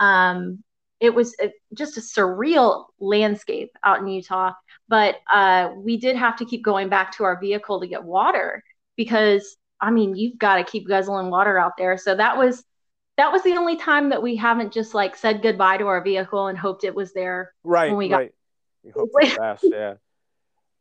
[0.00, 0.62] um,
[1.00, 4.52] it was a, just a surreal landscape out in Utah.
[4.88, 8.64] But uh, we did have to keep going back to our vehicle to get water
[8.96, 11.98] because, I mean, you've got to keep guzzling water out there.
[11.98, 12.64] So that was
[13.16, 16.46] that was the only time that we haven't just like said goodbye to our vehicle
[16.46, 18.18] and hoped it was there right when we got.
[18.18, 18.34] Right.
[18.84, 19.22] You hope for
[19.68, 19.94] yeah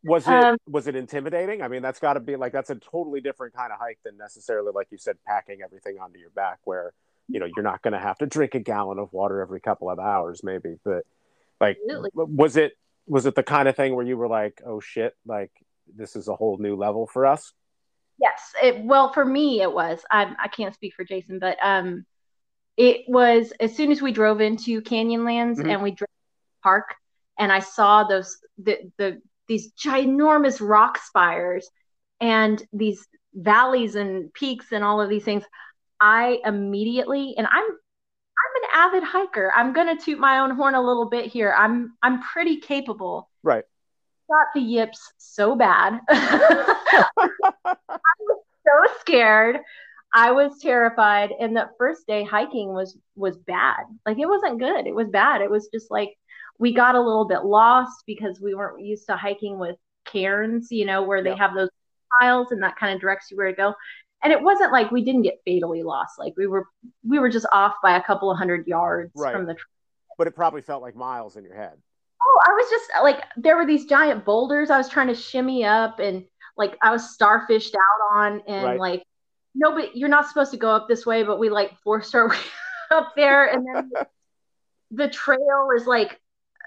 [0.04, 2.76] was it um, was it intimidating i mean that's got to be like that's a
[2.76, 6.60] totally different kind of hike than necessarily like you said packing everything onto your back
[6.64, 6.94] where
[7.28, 9.90] you know you're not going to have to drink a gallon of water every couple
[9.90, 11.04] of hours maybe but
[11.60, 12.12] like absolutely.
[12.14, 12.74] was it
[13.08, 15.52] was it the kind of thing where you were like oh shit like
[15.96, 17.54] this is a whole new level for us
[18.20, 22.06] yes it, well for me it was I, I can't speak for jason but um
[22.76, 25.70] it was as soon as we drove into canyonlands mm-hmm.
[25.70, 26.10] and we drove
[26.64, 26.96] park
[27.38, 31.70] and i saw those the the these ginormous rock spires
[32.20, 35.44] and these valleys and peaks and all of these things
[36.00, 37.64] i immediately and i'm
[38.38, 39.52] i'm an avid hiker.
[39.56, 41.54] I'm going to toot my own horn a little bit here.
[41.58, 43.30] I'm i'm pretty capable.
[43.44, 43.64] Right.
[44.30, 46.00] Got the yips so bad.
[46.10, 49.60] I was so scared.
[50.14, 53.84] I was terrified and that first day hiking was was bad.
[54.06, 54.88] Like it wasn't good.
[54.88, 55.42] It was bad.
[55.42, 56.14] It was just like
[56.60, 60.86] we got a little bit lost because we weren't used to hiking with cairns, you
[60.86, 61.70] know, where they have those
[62.20, 63.74] piles and that kind of directs you where to go.
[64.24, 66.18] And it wasn't like we didn't get fatally lost.
[66.18, 66.66] Like we were
[67.08, 69.34] we were just off by a couple of hundred yards right.
[69.34, 69.56] from the
[70.18, 71.78] But it probably felt like miles in your head.
[72.22, 75.64] Oh, I was just like there were these giant boulders I was trying to shimmy
[75.64, 76.26] up and
[76.58, 78.80] like I was starfished out on and right.
[78.80, 79.04] like
[79.54, 82.38] nobody you're not supposed to go up this way, but we like forced our way
[82.92, 83.92] up there and then
[84.92, 86.20] the trail is like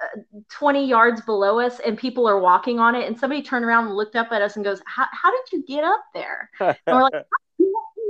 [0.03, 0.21] uh,
[0.51, 3.97] 20 yards below us and people are walking on it and somebody turned around and
[3.97, 7.03] looked up at us and goes how, how did you get up there and we're
[7.03, 7.25] like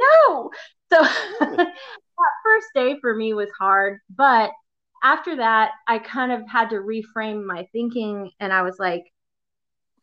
[0.01, 0.51] no.
[0.93, 1.03] So
[1.41, 1.73] that
[2.45, 4.51] first day for me was hard but
[5.03, 9.05] after that i kind of had to reframe my thinking and i was like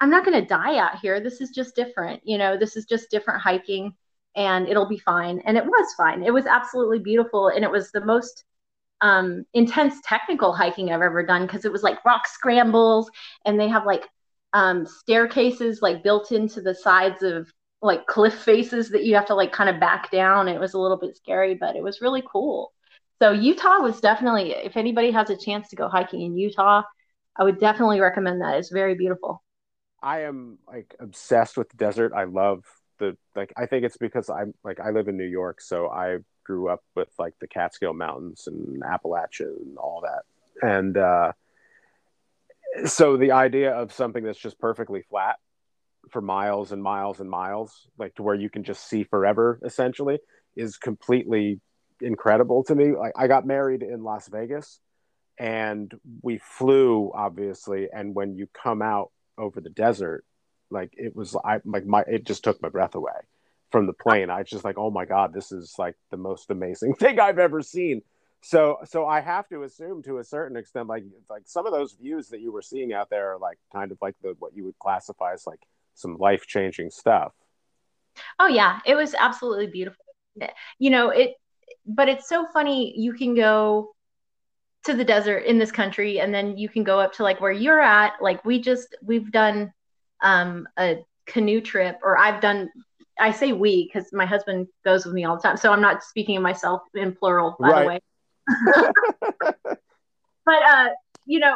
[0.02, 1.20] i'm not going to die out here.
[1.20, 3.94] This is just different you know this is just different hiking
[4.36, 5.42] and it'll be fine.
[5.46, 6.22] And it was fine.
[6.24, 8.44] It was absolutely beautiful and it was the most
[9.02, 13.10] um, intense technical hiking I've ever done because it was like rock scrambles
[13.46, 14.08] and they have like
[14.54, 19.36] um, staircases like built into the sides of like cliff faces that you have to
[19.36, 20.48] like kind of back down.
[20.48, 22.74] It was a little bit scary, but it was really cool.
[23.22, 26.84] So Utah was definitely, if anybody has a chance to go hiking in Utah,
[27.36, 28.58] I would definitely recommend that.
[28.58, 29.44] It's very beautiful.
[30.02, 32.14] I am like obsessed with the desert.
[32.16, 32.64] I love
[33.00, 33.54] the like.
[33.58, 36.84] I think it's because I'm like I live in New York, so I grew up
[36.96, 40.68] with like the Catskill Mountains and Appalachia and all that.
[40.68, 41.32] And uh,
[42.86, 45.38] so the idea of something that's just perfectly flat
[46.12, 50.20] for miles and miles and miles, like to where you can just see forever, essentially,
[50.56, 51.60] is completely
[52.02, 52.92] incredible to me.
[52.92, 54.80] Like I got married in Las Vegas,
[55.38, 60.26] and we flew obviously, and when you come out over the desert,
[60.70, 63.14] like it was, I like my it just took my breath away
[63.72, 64.30] from the plane.
[64.30, 67.40] I was just like, oh my god, this is like the most amazing thing I've
[67.40, 68.02] ever seen.
[68.42, 71.94] So so I have to assume to a certain extent, like like some of those
[71.94, 74.66] views that you were seeing out there are like kind of like the what you
[74.66, 75.62] would classify as like
[75.98, 77.34] some life changing stuff.
[78.40, 80.04] Oh yeah, it was absolutely beautiful.
[80.80, 81.34] You know it,
[81.86, 82.98] but it's so funny.
[82.98, 83.94] You can go
[84.86, 87.52] to the desert in this country, and then you can go up to like where
[87.52, 88.14] you're at.
[88.22, 89.72] Like we just we've done
[90.22, 92.70] um, a canoe trip, or I've done
[93.20, 95.58] I say we because my husband goes with me all the time.
[95.58, 97.82] So I'm not speaking of myself in plural, by right.
[97.82, 99.64] the way.
[100.46, 100.90] but uh,
[101.26, 101.56] you know,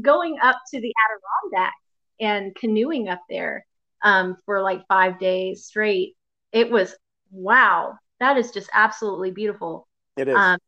[0.00, 1.83] going up to the Adirondacks
[2.20, 3.66] and canoeing up there
[4.02, 6.16] um, for like five days straight.
[6.52, 6.94] It was
[7.30, 9.88] wow, that is just absolutely beautiful.
[10.16, 10.36] It is.
[10.36, 10.58] Um,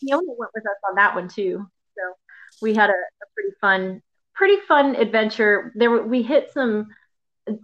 [0.00, 2.02] Fiona went with us on that one too, so
[2.62, 4.02] we had a, a pretty fun,
[4.34, 5.72] pretty fun adventure.
[5.74, 6.88] There were, we hit some.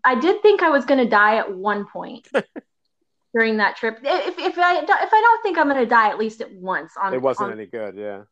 [0.05, 2.29] I did think I was going to die at one point
[3.35, 3.99] during that trip.
[4.03, 6.93] If, if I if I don't think I'm going to die at least at once
[7.01, 7.97] on it wasn't on, any good.
[7.97, 8.23] Yeah.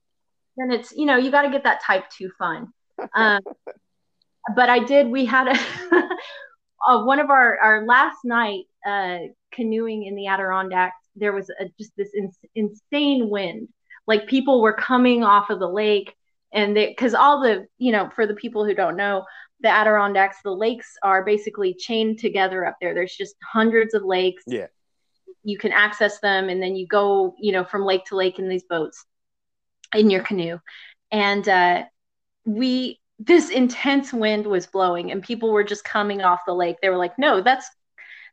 [0.57, 2.73] Then it's you know you got to get that type two fun.
[3.15, 3.41] Um,
[4.55, 5.09] but I did.
[5.09, 5.59] We had a
[6.87, 9.19] uh, one of our our last night uh,
[9.53, 10.97] canoeing in the Adirondacks.
[11.17, 13.69] There was a, just this in, insane wind.
[14.07, 16.15] Like people were coming off of the lake,
[16.53, 19.25] and because all the you know for the people who don't know,
[19.61, 22.95] the Adirondacks, the lakes are basically chained together up there.
[22.95, 24.43] There's just hundreds of lakes.
[24.47, 24.67] Yeah.
[25.43, 28.49] You can access them, and then you go you know from lake to lake in
[28.49, 29.05] these boats
[29.95, 30.59] in your canoe,
[31.11, 31.85] and uh,
[32.45, 36.77] we this intense wind was blowing and people were just coming off the lake.
[36.81, 37.69] They were like, no, that's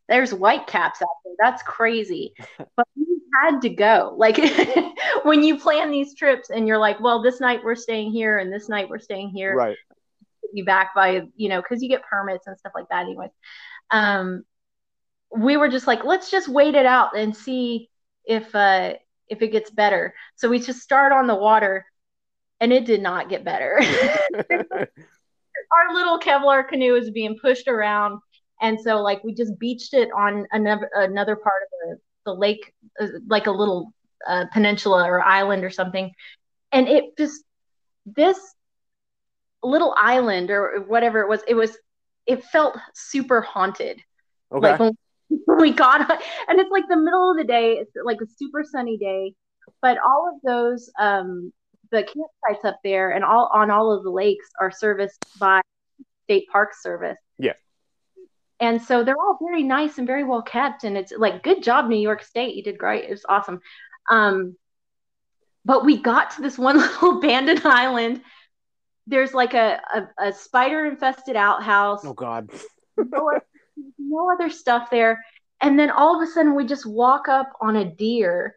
[0.07, 1.33] there's white caps out there.
[1.39, 2.33] That's crazy.
[2.75, 3.05] But we
[3.43, 4.15] had to go.
[4.17, 4.37] Like
[5.23, 8.51] when you plan these trips and you're like, well, this night we're staying here and
[8.51, 9.55] this night we're staying here.
[9.55, 9.77] Right.
[10.53, 13.29] You back by, you know, because you get permits and stuff like that anyway.
[13.91, 14.45] Um
[15.35, 17.89] we were just like, let's just wait it out and see
[18.25, 18.93] if uh
[19.27, 20.13] if it gets better.
[20.35, 21.85] So we just start on the water
[22.59, 23.79] and it did not get better.
[24.49, 28.19] Our little Kevlar canoe is being pushed around,
[28.61, 32.73] and so like we just beached it on another another part of the the lake,
[33.01, 33.93] uh, like a little
[34.27, 36.11] uh, peninsula or island or something,
[36.71, 37.43] and it just
[38.05, 38.39] this
[39.63, 41.77] little island or whatever it was, it was
[42.25, 44.01] it felt super haunted.
[44.51, 44.69] Okay.
[44.71, 44.95] Like when
[45.59, 46.01] we got
[46.47, 49.33] and it's like the middle of the day, it's like a super sunny day,
[49.81, 51.51] but all of those um
[51.91, 55.61] the campsites up there and all on all of the lakes are serviced by
[56.25, 57.17] state park service.
[57.37, 57.53] Yeah.
[58.59, 60.83] And so they're all very nice and very well kept.
[60.83, 62.55] And it's like, good job, New York State.
[62.55, 63.05] You did great.
[63.05, 63.61] It was awesome.
[64.09, 64.55] Um,
[65.63, 68.21] but we got to this one little abandoned island.
[69.05, 72.03] There's like a, a, a spider infested outhouse.
[72.03, 72.49] Oh, God.
[72.97, 73.31] no,
[73.97, 75.23] no other stuff there.
[75.61, 78.56] And then all of a sudden, we just walk up on a deer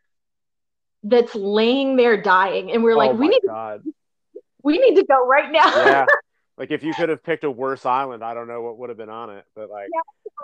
[1.03, 3.83] that's laying there dying, and we're like, oh we need, God.
[4.63, 5.65] we need to go right now.
[5.65, 6.07] yeah.
[6.59, 8.99] Like if you could have picked a worse island, I don't know what would have
[8.99, 9.89] been on it, but like,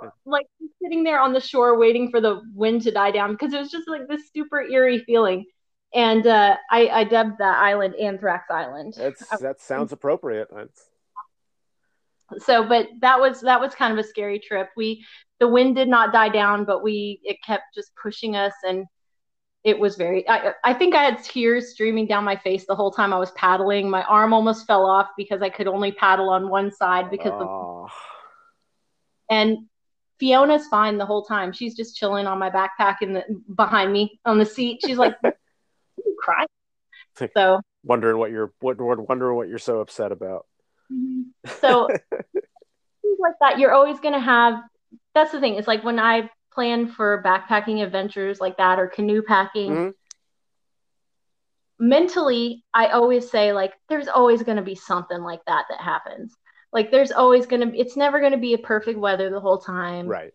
[0.03, 0.47] yeah, like
[0.83, 3.71] sitting there on the shore waiting for the wind to die down because it was
[3.71, 5.45] just like this super eerie feeling.
[5.93, 8.95] And uh, I, I dubbed that island Anthrax Island.
[8.97, 10.49] That's, that sounds appropriate.
[10.51, 10.87] That's...
[12.39, 14.71] So, but that was that was kind of a scary trip.
[14.75, 15.05] We
[15.39, 18.87] the wind did not die down, but we it kept just pushing us and
[19.67, 22.93] it was very I, I think i had tears streaming down my face the whole
[22.93, 23.91] time i was paddling.
[23.91, 27.85] My arm almost fell off because i could only paddle on one side because oh.
[27.85, 27.93] of
[29.29, 29.67] and
[30.19, 31.53] fiona's fine the whole time.
[31.53, 34.81] She's just chilling on my backpack in the behind me on the seat.
[34.87, 35.17] She's like
[36.19, 36.47] crying?
[37.35, 40.47] So wondering what you're wondering what you're so upset about.
[40.93, 41.51] Mm-hmm.
[41.61, 41.89] so
[42.23, 44.63] things like that you're always going to have
[45.17, 49.21] that's the thing it's like when i plan for backpacking adventures like that or canoe
[49.21, 49.71] packing.
[49.73, 49.91] Mm-hmm.
[51.79, 56.35] mentally i always say like there's always going to be something like that that happens.
[56.73, 59.41] Like there's always going to be it's never going to be a perfect weather the
[59.41, 60.07] whole time.
[60.07, 60.33] Right.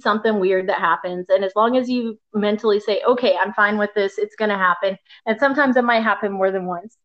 [0.00, 1.26] Something weird that happens.
[1.30, 4.18] And as long as you mentally say okay i'm fine with this.
[4.18, 4.98] It's going to happen.
[5.26, 6.98] And sometimes it might happen more than once.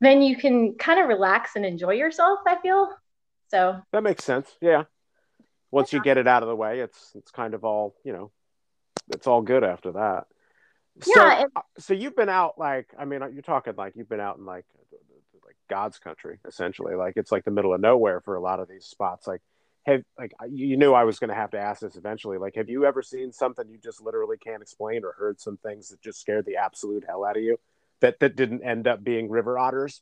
[0.00, 2.82] Then you can kind of relax and enjoy yourself i feel.
[3.52, 4.48] So that makes sense.
[4.60, 4.84] Yeah
[5.74, 8.30] once you get it out of the way, it's it's kind of all you know,
[9.10, 10.26] it's all good after that.
[11.02, 11.42] So, yeah.
[11.42, 14.38] It, uh, so you've been out like I mean, you're talking like you've been out
[14.38, 14.64] in like
[15.44, 16.94] like God's country essentially.
[16.94, 19.26] Like it's like the middle of nowhere for a lot of these spots.
[19.26, 19.42] Like
[19.84, 22.38] have like you knew I was going to have to ask this eventually.
[22.38, 25.88] Like, have you ever seen something you just literally can't explain, or heard some things
[25.88, 27.58] that just scared the absolute hell out of you
[28.00, 30.00] that that didn't end up being river otters?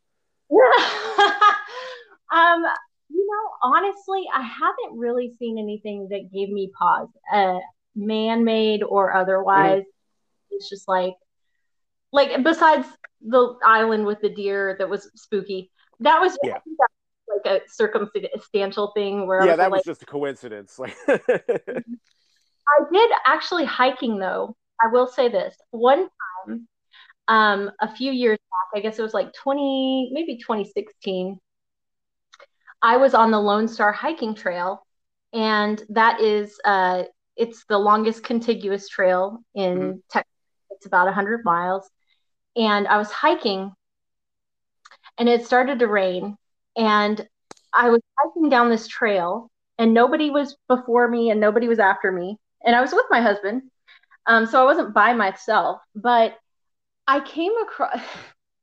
[2.33, 2.65] um,
[3.13, 7.59] you know, honestly, I haven't really seen anything that gave me pause, uh,
[7.95, 9.83] man made or otherwise.
[9.83, 10.53] Mm-hmm.
[10.57, 11.15] It's just like,
[12.13, 12.87] like besides
[13.21, 16.59] the island with the deer that was spooky, that was, yeah.
[17.29, 20.79] like a circumstantial thing where yeah, was that was like, just a coincidence.
[20.79, 24.57] Like, I did actually hiking though.
[24.83, 26.09] I will say this one
[26.47, 26.69] time,
[27.29, 31.39] um, a few years back, I guess it was like 20, maybe 2016
[32.83, 34.85] I was on the Lone Star hiking trail,
[35.33, 37.05] and that is uh,
[37.37, 39.99] it's the longest contiguous trail in mm-hmm.
[40.11, 40.33] Texas.
[40.71, 41.89] It's about 100 miles.
[42.57, 43.73] And I was hiking,
[45.17, 46.37] and it started to rain.
[46.77, 47.27] And
[47.73, 52.11] I was hiking down this trail, and nobody was before me, and nobody was after
[52.11, 53.63] me, and I was with my husband,
[54.27, 55.81] um, so I wasn't by myself.
[55.95, 56.37] But
[57.07, 58.01] I came across.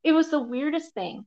[0.02, 1.26] It was the weirdest thing.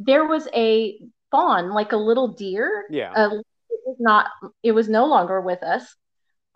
[0.00, 0.98] There was a
[1.30, 2.86] fawn, like a little deer.
[2.90, 3.12] Yeah.
[3.12, 3.38] Uh,
[3.70, 4.26] it was not.
[4.62, 5.84] It was no longer with us.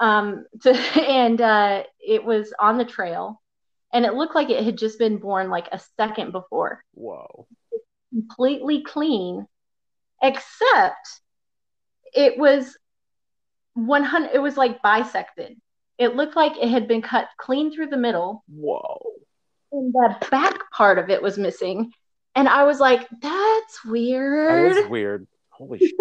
[0.00, 3.40] Um, to, and uh, it was on the trail,
[3.92, 6.84] and it looked like it had just been born like a second before.
[6.94, 7.46] Whoa.
[8.10, 9.46] Completely clean,
[10.22, 11.20] except
[12.12, 12.76] it was
[13.74, 14.30] 100.
[14.34, 15.56] It was like bisected.
[15.98, 19.00] It looked like it had been cut clean through the middle, Whoa.
[19.70, 21.92] and the back part of it was missing.
[22.34, 25.26] And I was like, "That's weird." is weird.
[25.50, 25.96] Holy shit.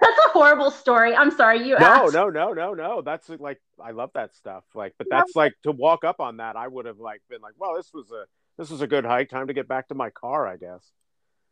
[0.00, 1.14] That's a horrible story.
[1.14, 2.14] I'm sorry you No, asked.
[2.14, 3.02] no, no, no, no.
[3.02, 4.64] That's like I love that stuff.
[4.74, 7.52] Like, but that's like to walk up on that, I would have like been like,
[7.58, 8.24] well, this was a
[8.56, 9.28] this was a good hike.
[9.28, 10.90] Time to get back to my car, I guess.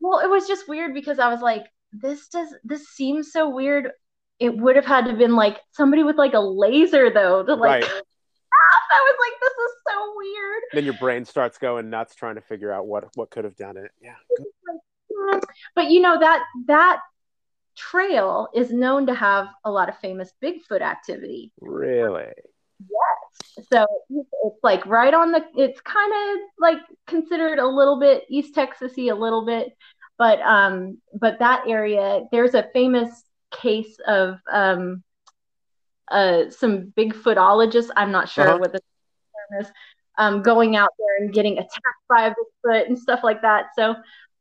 [0.01, 3.91] Well, it was just weird because I was like, this does this seems so weird.
[4.39, 7.55] It would have had to have been like somebody with like a laser though to
[7.55, 8.03] like Right.
[8.93, 10.63] I was like, this is so weird.
[10.73, 13.77] Then your brain starts going nuts trying to figure out what what could have done
[13.77, 13.91] it.
[14.01, 14.15] Yeah.
[15.13, 15.41] good.
[15.41, 15.43] Mm.
[15.75, 17.01] But you know that that
[17.77, 21.53] trail is known to have a lot of famous Bigfoot activity.
[21.61, 22.33] Really?
[22.81, 23.67] Yes.
[23.71, 28.55] So it's like right on the it's kind of like considered a little bit East
[28.55, 29.77] Texasy a little bit,
[30.19, 33.11] but um but that area there's a famous
[33.51, 35.03] case of um
[36.11, 38.59] uh some Bigfootologists, I'm not sure Uh-huh.
[38.59, 39.73] what the term is,
[40.19, 43.67] um going out there and getting attacked by a Bigfoot and stuff like that.
[43.77, 43.95] So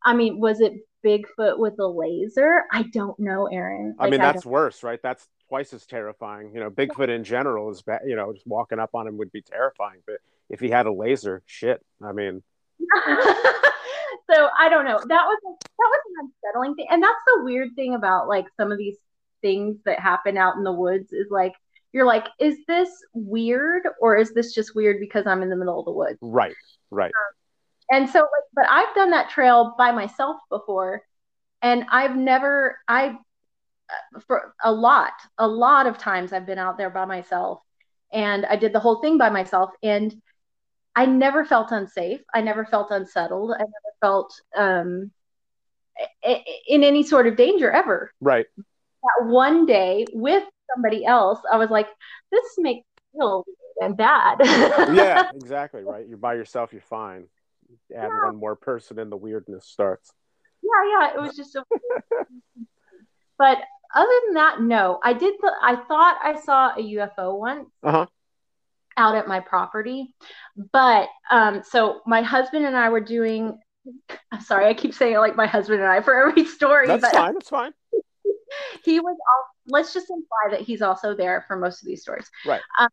[0.04, 0.74] I mean, was it
[1.06, 2.64] Bigfoot with a laser?
[2.72, 3.96] I don't know, Aaron.
[4.00, 5.00] I mean, that's worse, right?
[5.02, 6.52] That's twice as terrifying.
[6.54, 8.02] You know, Bigfoot in general is bad.
[8.06, 10.00] You know, just walking up on him would be terrifying.
[10.06, 10.18] But
[10.50, 11.84] if he had a laser, shit.
[12.04, 12.42] I mean,
[14.32, 15.00] so I don't know.
[15.08, 18.72] That was that was an unsettling thing, and that's the weird thing about like some
[18.72, 18.98] of these
[19.42, 21.54] things that happen out in the woods is like
[21.94, 25.80] you're like, is this weird or is this just weird because I'm in the middle
[25.80, 26.18] of the woods?
[26.22, 26.56] right,
[26.90, 27.12] right.
[27.90, 31.02] And so, like, but I've done that trail by myself before,
[31.62, 33.18] and I've never I
[34.28, 37.62] for a lot, a lot of times I've been out there by myself,
[38.12, 40.14] and I did the whole thing by myself, and
[40.96, 42.22] I never felt unsafe.
[42.34, 43.52] I never felt unsettled.
[43.54, 43.72] I never
[44.02, 45.12] felt um,
[46.24, 48.12] in any sort of danger ever.
[48.20, 48.46] Right.
[49.04, 50.44] That one day with
[50.74, 51.88] somebody else, I was like,
[52.32, 54.38] this makes me feel weird and bad.
[54.96, 55.84] Yeah, exactly.
[55.84, 56.08] Right.
[56.08, 57.28] You're by yourself, you're fine.
[57.96, 58.26] Add Yeah.
[58.26, 60.12] one more person and the weirdness starts.
[60.62, 61.14] yeah, yeah.
[61.16, 61.64] It was just so.
[63.38, 63.58] but
[63.94, 65.00] other than that, no.
[65.04, 65.34] I did.
[65.42, 67.70] The, I thought I saw a UFO once.
[67.84, 68.06] Uh-huh.
[68.98, 70.14] Out at my property,
[70.74, 73.58] but um, so my husband and I were doing.
[74.32, 76.88] I'm sorry, I keep saying it like my husband and I for every story.
[76.88, 77.34] That's but fine.
[77.34, 77.72] That's fine.
[78.84, 79.18] He was.
[79.18, 82.30] All, let's just imply that he's also there for most of these stories.
[82.46, 82.62] Right.
[82.80, 82.90] Um,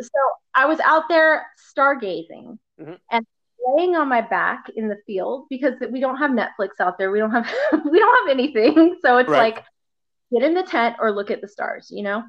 [0.00, 0.08] so
[0.54, 2.98] I was out there stargazing Mhm.
[3.10, 3.26] and
[3.66, 7.10] laying on my back in the field because we don't have Netflix out there.
[7.10, 7.46] We don't have
[7.90, 8.98] we don't have anything.
[9.02, 9.54] So it's Right.
[9.54, 9.64] like
[10.32, 12.22] get in the tent or look at the stars, you know?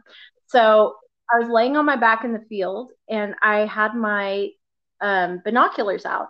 [0.48, 0.96] So
[1.34, 4.50] I was laying on my back in the field and I had my
[5.02, 6.28] um, binoculars out.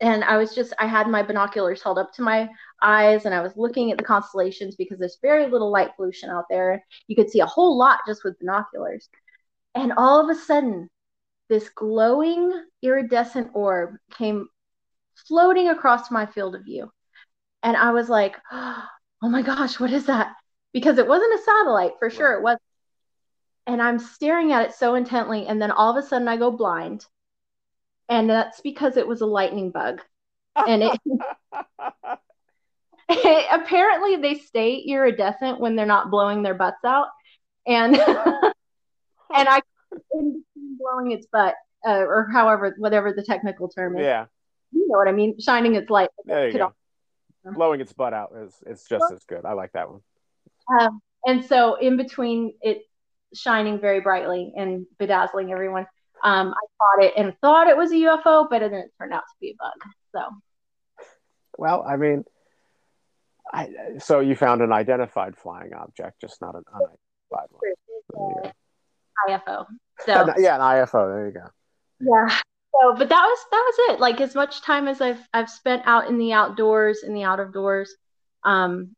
[0.00, 2.48] And I was just, I had my binoculars held up to my
[2.82, 6.46] eyes and I was looking at the constellations because there's very little light pollution out
[6.48, 6.84] there.
[7.06, 9.08] You could see a whole lot just with binoculars.
[9.74, 10.88] And all of a sudden,
[11.48, 12.52] this glowing
[12.82, 14.48] iridescent orb came
[15.26, 16.90] floating across my field of view.
[17.62, 18.88] And I was like, oh
[19.22, 20.34] my gosh, what is that?
[20.72, 22.34] Because it wasn't a satellite for sure.
[22.34, 22.62] It wasn't.
[23.66, 25.46] And I'm staring at it so intently.
[25.46, 27.04] And then all of a sudden, I go blind.
[28.08, 30.00] And that's because it was a lightning bug.
[30.56, 31.00] And it
[33.50, 37.08] apparently they stay iridescent when they're not blowing their butts out.
[37.66, 37.96] And
[39.34, 39.60] and I
[40.12, 41.54] in between blowing its butt,
[41.86, 44.04] uh, or however, whatever the technical term is.
[44.04, 44.26] yeah.
[44.72, 45.38] You know what I mean?
[45.40, 46.10] Shining its light.
[46.24, 46.72] There you go.
[47.44, 49.44] Blowing its butt out is it's just as good.
[49.44, 50.00] I like that one.
[50.78, 52.82] Um, and so in between it
[53.34, 55.86] shining very brightly and bedazzling everyone,
[56.22, 59.22] um, I caught it and thought it was a UFO, but it didn't turn out
[59.22, 59.90] to be a bug.
[60.14, 61.06] So
[61.58, 62.24] Well, I mean,
[63.52, 68.52] I so you found an identified flying object, just not an unidentified one.
[69.28, 69.66] IFO.
[70.06, 71.14] So yeah, an IFO.
[71.14, 71.46] There you go.
[72.00, 72.36] yeah.
[72.80, 74.00] So, but that was that was it.
[74.00, 77.40] Like as much time as I've I've spent out in the outdoors, in the out
[77.40, 77.94] of doors,
[78.44, 78.94] um,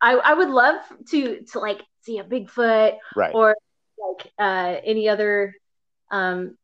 [0.00, 0.76] I I would love
[1.10, 3.34] to to like see a Bigfoot Right.
[3.34, 3.56] or
[3.98, 5.54] like uh, any other.
[6.10, 6.56] Um,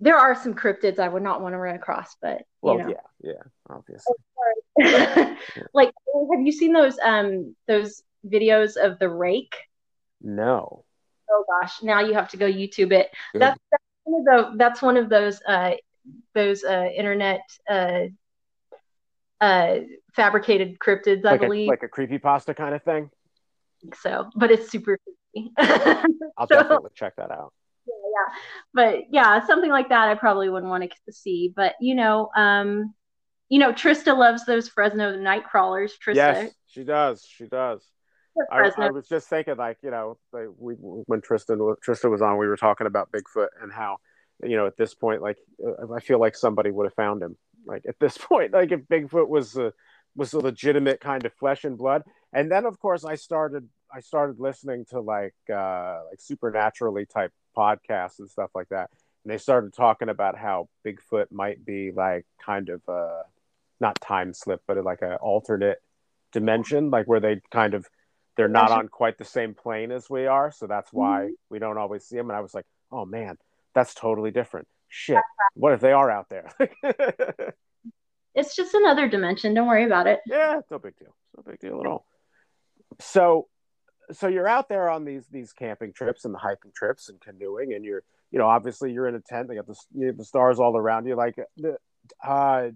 [0.00, 2.88] there are some cryptids I would not want to run across, but Well, know?
[2.88, 4.14] yeah, yeah, obviously.
[5.74, 5.92] like,
[6.32, 9.54] have you seen those um those videos of the rake?
[10.20, 10.84] No.
[11.30, 13.10] Oh gosh, now you have to go YouTube it.
[13.32, 13.42] Good.
[13.42, 15.72] That's, that's one of the that's one of those uh
[16.34, 18.04] those uh internet uh
[19.40, 19.76] uh
[20.14, 21.68] fabricated cryptids, I believe.
[21.68, 23.10] a, like a creepy pasta kind of thing.
[24.00, 24.98] so, but it's super
[25.32, 25.52] creepy.
[25.58, 27.52] I'll So- definitely check that out.
[27.86, 28.34] Yeah, yeah,
[28.74, 31.52] but yeah, something like that I probably wouldn't want to see.
[31.54, 32.94] But you know, um,
[33.50, 35.98] you know, Trista loves those Fresno night crawlers.
[36.02, 37.26] Trista, Yes, she does.
[37.28, 37.84] She does.
[38.50, 42.38] I, I was just thinking, like you know, like we when Tristan Trista was on,
[42.38, 43.98] we were talking about Bigfoot and how,
[44.42, 45.36] you know, at this point, like
[45.66, 47.36] uh, I feel like somebody would have found him.
[47.66, 49.72] Like at this point, like if Bigfoot was a
[50.14, 54.00] was a legitimate kind of flesh and blood, and then of course I started I
[54.00, 58.90] started listening to like uh like supernaturally type podcasts and stuff like that,
[59.24, 63.22] and they started talking about how Bigfoot might be like kind of uh
[63.80, 65.78] not time slip, but like an alternate
[66.32, 67.86] dimension, like where they kind of
[68.36, 71.78] they're not on quite the same plane as we are, so that's why we don't
[71.78, 72.30] always see them.
[72.30, 73.36] And I was like, oh man,
[73.74, 74.66] that's totally different.
[74.88, 75.18] Shit,
[75.54, 76.50] what if they are out there?
[78.34, 79.54] it's just another dimension.
[79.54, 80.20] Don't worry about it.
[80.26, 81.14] yeah, no big deal.
[81.24, 82.06] It's no big deal at all.
[82.98, 83.48] So,
[84.12, 87.74] so you're out there on these these camping trips and the hiking trips and canoeing,
[87.74, 89.48] and you're you know obviously you're in a tent.
[89.48, 91.14] They got the you have the stars all around you.
[91.14, 91.76] Like, the
[92.24, 92.70] uh,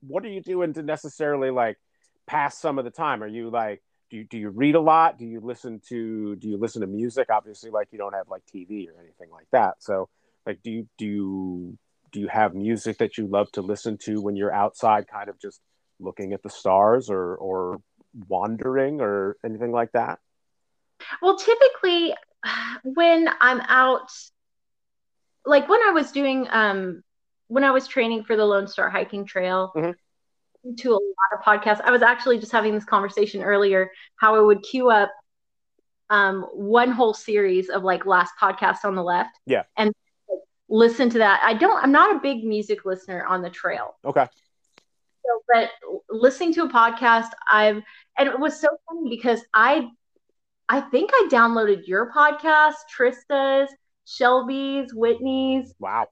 [0.00, 1.78] what are you doing to necessarily like
[2.26, 3.22] pass some of the time?
[3.22, 5.18] Are you like do you, do you read a lot?
[5.18, 7.28] Do you listen to do you listen to music?
[7.30, 9.76] Obviously, like you don't have like TV or anything like that.
[9.80, 10.08] So,
[10.46, 11.78] like, do you do you
[12.12, 15.38] do you have music that you love to listen to when you're outside, kind of
[15.38, 15.60] just
[16.00, 17.82] looking at the stars or or
[18.28, 20.18] wandering or anything like that?
[21.20, 22.14] Well, typically
[22.82, 24.10] when I'm out,
[25.44, 27.02] like when I was doing, um,
[27.48, 29.94] when I was training for the Lone Star Hiking Trail, Mhm.
[30.78, 31.80] to a lot of podcasts.
[31.82, 35.10] I was actually just having this conversation earlier how I would queue up
[36.10, 39.38] um, one whole series of like last podcast on the left.
[39.46, 39.64] Yeah.
[39.76, 39.92] And
[40.68, 41.42] listen to that.
[41.44, 43.96] I don't, I'm not a big music listener on the trail.
[44.04, 44.26] Okay.
[45.24, 45.70] So, but
[46.08, 47.82] listening to a podcast, I've,
[48.18, 49.88] and it was so funny because I,
[50.68, 53.70] I think I downloaded your podcast, Trista's,
[54.06, 56.08] Shelby's, Whitney's, Wow.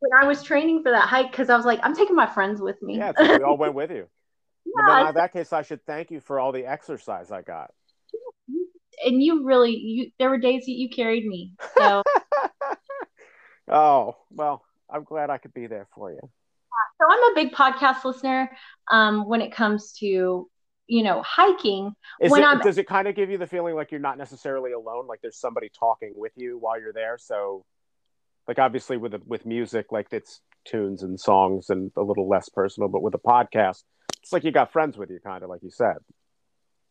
[0.00, 2.60] When I was training for that hike because I was like, I'm taking my friends
[2.60, 2.98] with me.
[2.98, 4.06] Yeah, like we all went with you.
[4.74, 7.70] But Yeah, in that case, I should thank you for all the exercise I got.
[9.04, 11.52] and you really, you there were days that you carried me.
[11.78, 12.02] So,
[13.68, 16.20] oh well, I'm glad I could be there for you.
[16.20, 18.50] so I'm a big podcast listener.
[18.90, 20.50] Um, when it comes to
[20.88, 23.74] you know hiking, Is When it, I'm- does it kind of give you the feeling
[23.74, 25.06] like you're not necessarily alone?
[25.06, 27.18] Like there's somebody talking with you while you're there.
[27.18, 27.64] So,
[28.48, 32.88] like obviously with with music, like it's tunes and songs and a little less personal.
[32.88, 33.82] But with a podcast,
[34.22, 35.96] it's like you got friends with you, kind of like you said.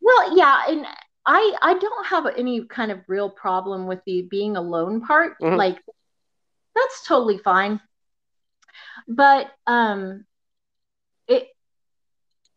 [0.01, 0.85] well, yeah, and
[1.25, 5.37] I I don't have any kind of real problem with the being alone part.
[5.39, 5.57] Mhm.
[5.57, 5.79] Like
[6.75, 7.79] that's totally fine.
[9.07, 10.25] But um,
[11.27, 11.47] it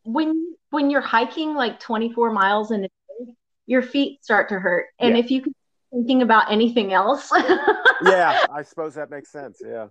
[0.05, 3.35] when when you're hiking like 24 miles in a day,
[3.67, 5.23] your feet start to hurt, and Yeah.
[5.25, 5.55] if you can
[5.93, 7.31] thinking about anything else,
[8.05, 9.61] Yeah, I suppose that makes sense.
[9.65, 9.89] Yeah.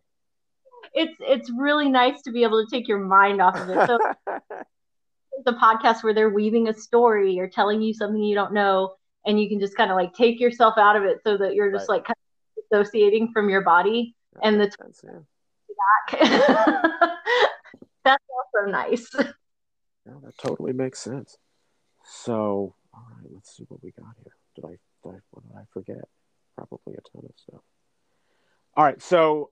[0.94, 3.88] it's it's really nice to be able to take your mind off of it.
[3.88, 4.00] So
[5.46, 8.96] the podcast where they're weaving a story or telling you something you don't know,
[9.26, 11.72] and you can just kind of like take yourself out of it so that you're
[11.72, 11.96] just Right.
[11.98, 12.16] like kind
[12.58, 16.20] of associating from your body and the Makes sense, yeah.
[16.20, 16.90] back.
[18.06, 19.10] That's also nice.
[19.20, 21.38] Yeah, that totally makes sense.
[22.06, 24.32] So, all right, let's see what we got here.
[24.56, 26.08] Did I what did I forget?
[26.56, 27.62] Probably a ton of stuff.
[28.76, 29.52] All right, so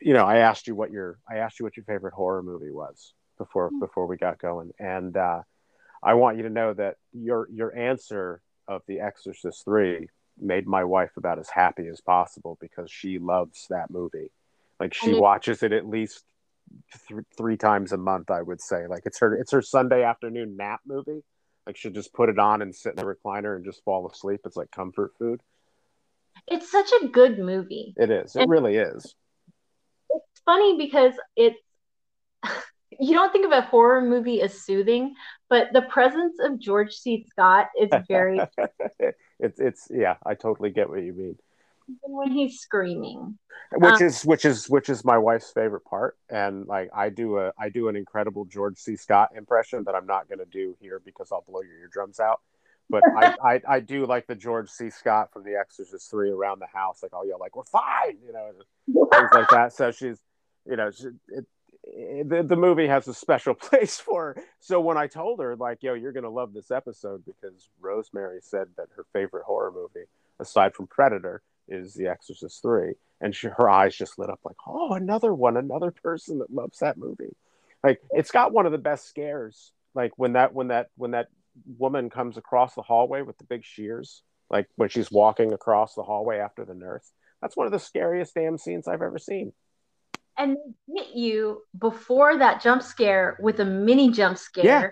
[0.00, 2.70] you know, I asked you what your I asked you what your favorite horror movie
[2.70, 5.42] was before before we got going, and uh,
[6.02, 10.08] I want you to know that your your answer of The Exorcist three
[10.38, 14.30] made my wife about as happy as possible because she loves that movie.
[14.78, 16.24] Like she And it- watches it at least
[17.08, 18.30] th- three times a month.
[18.30, 21.22] I would say like it's her it's her Sunday afternoon nap movie.
[21.66, 24.40] Like she'll just put it on and sit in the recliner and just fall asleep.
[24.44, 25.40] It's like comfort food.
[26.46, 27.94] It's such a good movie.
[27.96, 28.36] It is.
[28.36, 29.14] It And- really is.
[30.10, 31.58] It's funny because it's
[33.00, 35.14] you don't think of a horror movie as soothing,
[35.50, 37.26] but the presence of George C.
[37.30, 38.40] Scott is very
[39.40, 40.16] it's it's yeah.
[40.24, 41.36] I totally get what you mean.
[41.88, 43.38] Even when he's screaming.
[43.72, 46.16] which Um, is which is which is my wife's favorite part.
[46.28, 48.96] And like i do a i do an incredible george c.
[48.96, 52.40] Scott impression that i'm not going to do here because i'll blow your eardrums out.
[52.88, 54.90] But I, I i do like the george c.
[54.90, 57.02] Scott from the exorcist 3 around the house.
[57.02, 58.52] Like i'll yell like we're fine you know
[59.12, 59.72] things like that.
[59.72, 60.18] So she's
[60.68, 61.46] you know she, it,
[61.86, 64.42] the, the movie has a special place for her.
[64.60, 68.40] So when I told her, like, yo, you're going to love this episode because Rosemary
[68.42, 70.06] said that her favorite horror movie,
[70.40, 72.94] aside from Predator, is The Exorcist 3.
[73.20, 76.78] And she, her eyes just lit up like, oh, another one, another person that loves
[76.78, 77.34] that movie.
[77.82, 79.72] Like, it's got one of the best scares.
[79.94, 81.28] Like when that, when that, when that
[81.78, 86.02] woman comes across the hallway with the big shears, like when she's walking across the
[86.02, 87.10] hallway after the nurse.
[87.40, 89.52] That's one of the scariest damn scenes I've ever seen
[90.38, 90.56] and
[90.88, 94.64] they hit you before that jump scare with a mini jump scare.
[94.64, 94.88] Yeah.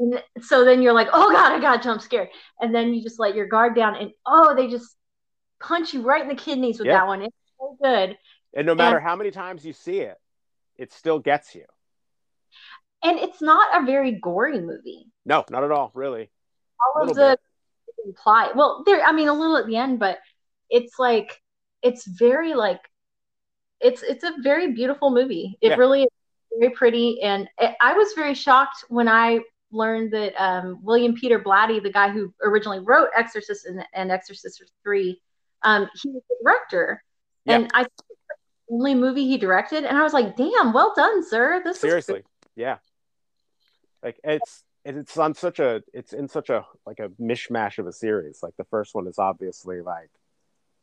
[0.00, 2.28] And so then you're like, oh God, I got jump scared.
[2.60, 4.94] And then you just let your guard down and oh, they just
[5.60, 6.98] punch you right in the kidneys with yeah.
[6.98, 7.22] that one.
[7.22, 8.16] It's so good.
[8.54, 10.16] And no matter and, how many times you see it,
[10.76, 11.64] it still gets you.
[13.02, 15.06] And it's not a very gory movie.
[15.24, 16.30] No, not at all, really.
[16.96, 17.38] All of the
[18.04, 20.18] imply well, there I mean a little at the end, but
[20.70, 21.40] it's like
[21.82, 22.80] it's very like
[23.80, 25.58] it's it's a very beautiful movie.
[25.60, 25.76] It yeah.
[25.76, 26.08] really is
[26.58, 29.40] very pretty, and it, I was very shocked when I
[29.70, 34.62] learned that um, William Peter Blatty, the guy who originally wrote Exorcist and, and Exorcist
[34.82, 35.20] Three,
[35.62, 37.02] um, he was the director,
[37.44, 37.54] yeah.
[37.54, 37.88] and I the
[38.70, 42.22] only movie he directed, and I was like, "Damn, well done, sir." This seriously,
[42.56, 42.78] yeah,
[44.02, 47.92] like it's it's on such a it's in such a like a mishmash of a
[47.92, 48.40] series.
[48.42, 50.10] Like the first one is obviously like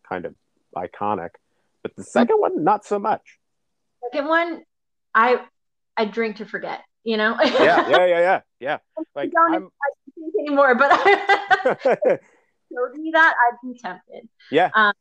[0.07, 0.35] kind of
[0.75, 1.29] iconic,
[1.81, 3.39] but the second one, not so much.
[4.03, 4.63] Second one,
[5.13, 5.41] I
[5.95, 6.81] I drink to forget.
[7.03, 7.37] You know.
[7.39, 8.77] yeah, yeah, yeah, yeah, yeah.
[9.15, 9.71] Like I don't
[10.15, 10.91] think anymore, but
[12.71, 14.29] showed me that I'd be tempted.
[14.51, 14.69] Yeah.
[14.73, 14.93] Um,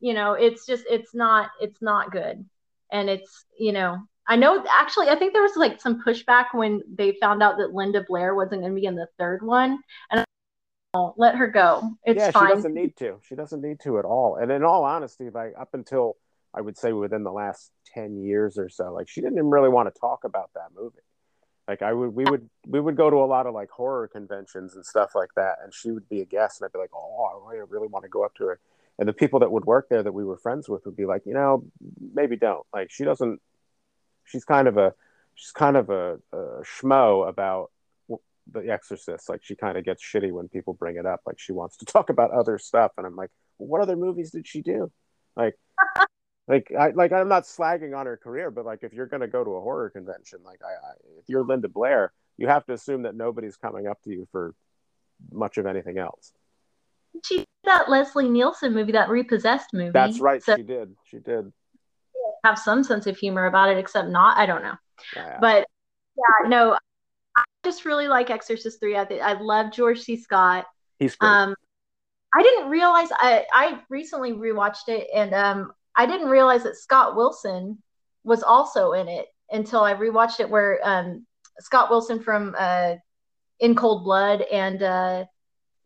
[0.00, 2.44] you know, it's just it's not it's not good,
[2.92, 6.82] and it's you know I know actually I think there was like some pushback when
[6.92, 9.78] they found out that Linda Blair wasn't going to be in the third one,
[10.10, 10.24] and
[11.16, 11.90] let her go.
[12.04, 12.48] It's yeah, fine.
[12.48, 13.20] she doesn't need to.
[13.28, 14.36] She doesn't need to at all.
[14.36, 16.16] And in all honesty, like up until
[16.54, 18.92] I would say within the last 10 years or so.
[18.92, 20.98] Like she didn't even really want to talk about that movie.
[21.66, 24.74] Like I would, we would, we would go to a lot of like horror conventions
[24.74, 25.58] and stuff like that.
[25.62, 28.08] And she would be a guest and I'd be like, Oh, I really want to
[28.08, 28.60] go up to her.
[28.98, 31.22] And the people that would work there that we were friends with would be like,
[31.26, 31.64] you know,
[32.12, 33.40] maybe don't like, she doesn't,
[34.24, 34.94] she's kind of a,
[35.34, 37.70] she's kind of a, a schmo about
[38.52, 39.28] the exorcist.
[39.28, 41.20] Like she kind of gets shitty when people bring it up.
[41.26, 42.92] Like she wants to talk about other stuff.
[42.96, 44.90] And I'm like, well, what other movies did she do?
[45.36, 45.58] Like,
[46.46, 49.42] like I like I'm not slagging on her career, but like if you're gonna go
[49.42, 53.02] to a horror convention, like I, I if you're Linda Blair, you have to assume
[53.02, 54.54] that nobody's coming up to you for
[55.32, 56.32] much of anything else.
[57.24, 59.92] She did that Leslie Nielsen movie, that repossessed movie.
[59.92, 60.94] That's right, so she did.
[61.04, 61.52] She did.
[62.44, 64.36] Have some sense of humor about it, except not.
[64.36, 64.74] I don't know.
[65.16, 65.38] Yeah.
[65.40, 65.66] But
[66.16, 66.76] yeah, no,
[67.36, 68.96] I just really like Exorcist Three.
[68.96, 70.16] I I love George C.
[70.16, 70.66] Scott.
[70.98, 71.30] He's great.
[71.30, 71.54] Um,
[72.34, 77.16] I didn't realize I I recently rewatched it and um I didn't realize that Scott
[77.16, 77.82] Wilson
[78.24, 81.26] was also in it until I rewatched it, where um,
[81.60, 82.94] Scott Wilson from uh,
[83.60, 85.24] In Cold Blood and uh,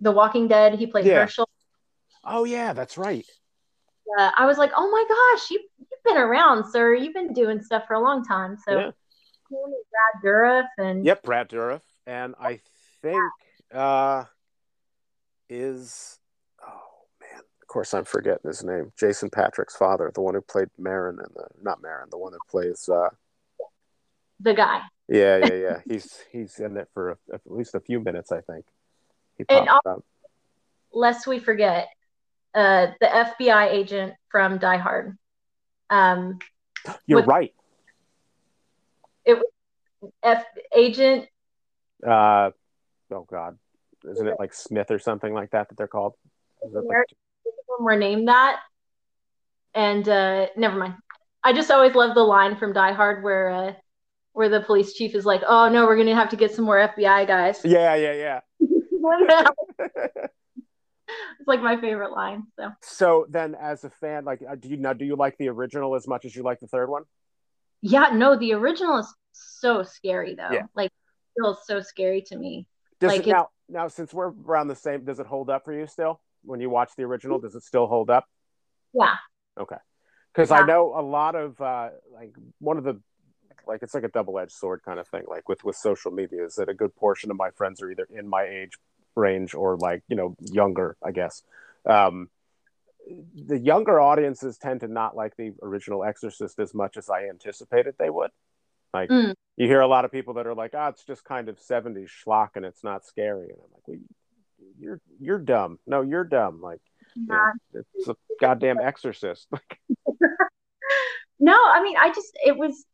[0.01, 1.27] The Walking Dead, he played yeah.
[1.27, 1.47] Hershel.
[2.25, 3.27] Oh yeah, that's right.
[4.19, 6.95] Uh, I was like, oh my gosh, you, have been around, sir.
[6.95, 8.57] You've been doing stuff for a long time.
[8.67, 8.91] So, yeah.
[9.51, 12.61] Brad Dourif and yep, Brad Dourif, and I
[13.03, 13.23] think
[13.73, 14.25] uh,
[15.49, 16.18] is
[17.69, 18.93] course, I'm forgetting his name.
[18.99, 22.41] Jason Patric's father, the one who played Merrin and the not Merrin, the one that
[22.51, 23.11] plays uh,
[24.41, 24.83] the guy.
[25.09, 25.81] Yeah, yeah, yeah.
[25.89, 28.65] he's he's in it for a, at least a few minutes, I think.
[29.37, 30.05] He and also,
[30.93, 31.89] lest we forget,
[32.55, 35.17] uh, the FBI agent from Die Hard.
[35.91, 36.39] Um,
[37.07, 37.55] You're with, right.
[39.25, 40.45] It was F
[40.75, 41.27] agent.
[42.05, 42.51] Uh,
[43.13, 43.59] oh God,
[44.11, 46.15] isn't it like Smith or something like that that they're called?
[46.63, 47.07] Like,
[47.79, 48.61] them were named that.
[49.75, 50.95] And uh, never mind.
[51.43, 53.73] I just always love the line from Die Hard where uh,
[54.33, 56.77] where the police chief is like, "Oh no, we're gonna have to get some more
[56.77, 58.41] FBI guys." Yeah, yeah, yeah.
[61.01, 62.45] it's like my favorite line.
[62.57, 62.71] So.
[62.83, 65.95] So then, as a fan, like, uh, do you now do you like the original
[65.95, 67.05] as much as you like the third one?
[67.81, 70.51] Yeah, no, the original is so scary though.
[70.53, 70.63] Yeah.
[70.75, 70.91] Like,
[71.41, 72.67] feels so scary to me.
[73.01, 75.73] Does like it, now, now since we're around the same, does it hold up for
[75.73, 76.21] you still?
[76.45, 77.39] When you watch the original?
[77.39, 78.27] Does it still hold up?
[78.93, 79.17] Yeah.
[79.59, 79.77] Okay.
[80.33, 80.59] Because yeah.
[80.59, 83.01] I know a lot of uh, like one of the
[83.67, 85.25] like it's like a double edged sword kind of thing.
[85.29, 88.09] Like with with social media, is that a good portion of my friends are either
[88.11, 88.73] in my age
[89.15, 91.43] range or like you know younger, I guess.
[91.85, 92.29] Um,
[93.35, 97.95] the younger audiences tend to not like the original Exorcist as much as I anticipated
[97.99, 98.31] they would.
[98.93, 99.35] Like mm.
[99.57, 101.59] you hear a lot of people that are like, "Ah, oh, it's just kind of
[101.59, 103.99] '70s schlock and it's not scary," and I'm like, well,
[104.79, 105.79] you're you're dumb.
[105.87, 106.61] No, you're dumb.
[106.61, 106.81] Like
[107.15, 107.53] yeah.
[107.73, 109.49] you know, it's a goddamn exorcist.
[111.41, 112.85] no, I mean, I just it was.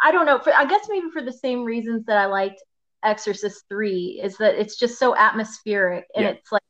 [0.00, 0.38] I don't know.
[0.38, 2.62] For, I guess maybe for the same reasons that I liked
[3.02, 6.30] Exorcist Three is that it's just so atmospheric and yeah.
[6.30, 6.62] it's like,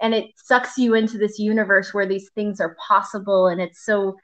[0.00, 4.16] and it sucks you into this universe where these things are possible, and it's so,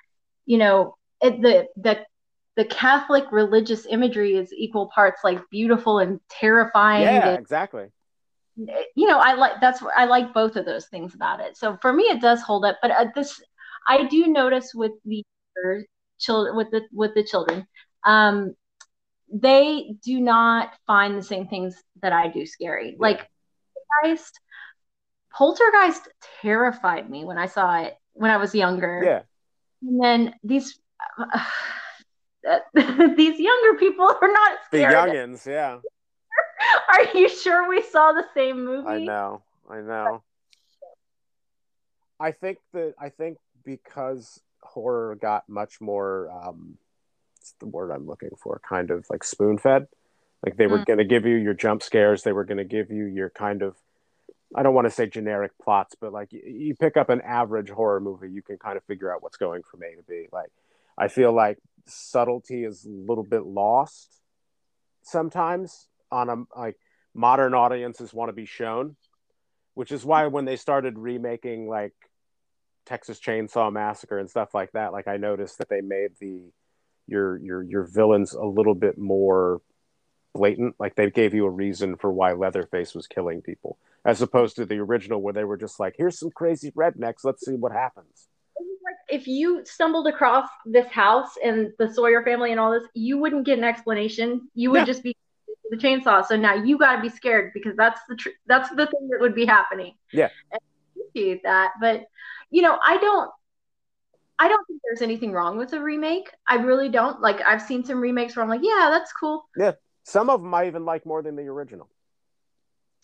[0.47, 2.05] you know, it, the the
[2.57, 7.03] the Catholic religious imagery is equal parts like beautiful and terrifying.
[7.03, 7.87] Yeah, and, exactly.
[8.97, 11.57] You know, I like that's I like both of those things about it.
[11.57, 12.79] So for me, it does hold up.
[12.83, 13.41] But uh, this,
[13.87, 15.23] I do notice with the
[16.19, 17.67] children, with the with the children,
[18.05, 18.55] um,
[19.33, 22.97] they do not find the same things that I do scary.
[22.99, 23.29] Like
[24.03, 24.41] Poltergeist,
[25.33, 26.09] Poltergeist
[26.43, 29.03] terrified me when I saw it when I was younger.
[29.05, 29.23] Yeah.
[29.89, 30.79] And then these.
[31.17, 31.39] Uh,
[32.75, 34.93] these younger people are not scared.
[34.93, 35.79] The youngins, yeah.
[36.89, 38.89] Are you sure we saw the same movie?
[38.89, 40.23] I know, I know.
[42.21, 46.79] I think that I think because horror got much more um
[47.37, 49.87] what's the word I'm looking for, kind of like spoon fed.
[50.45, 50.87] Like they were mm.
[50.87, 53.77] gonna give you your jump scares, they were gonna give you your kind of
[54.55, 57.69] I don't want to say generic plots, but like you, you pick up an average
[57.69, 60.27] horror movie, you can kind of figure out what's going from A to B.
[60.33, 60.51] Like
[60.97, 64.11] I feel like subtlety is a little bit lost
[65.03, 66.77] sometimes on a like
[67.15, 68.97] modern audiences want to be shown,
[69.75, 71.95] which is why when they started remaking like
[72.87, 76.51] Texas Chainsaw Massacre and stuff like that, like I noticed that they made the
[77.07, 79.61] your your your villains a little bit more
[80.35, 80.77] blatant.
[80.79, 84.67] Like they gave you a reason for why Leatherface was killing people, as opposed to
[84.67, 87.25] the original where they were just like, "Here's some crazy rednecks.
[87.25, 88.29] Let's see what happens."
[89.09, 93.47] if you stumbled across this house and the Sawyer family and all this, you wouldn't
[93.47, 94.49] get an explanation.
[94.55, 94.85] You would yeah.
[94.85, 95.17] just be
[95.71, 96.25] the chainsaw.
[96.25, 99.21] So now you got to be scared because that's the tr- that's the thing that
[99.21, 99.95] would be happening.
[100.13, 102.05] Yeah, and I appreciate that, but
[102.51, 103.31] you know, I don't.
[104.41, 106.31] I don't think there's anything wrong with a remake.
[106.47, 107.21] I really don't.
[107.21, 109.49] Like I've seen some remakes where I'm like, yeah, that's cool.
[109.57, 109.73] Yeah,
[110.05, 111.89] some of them I even like more than the original.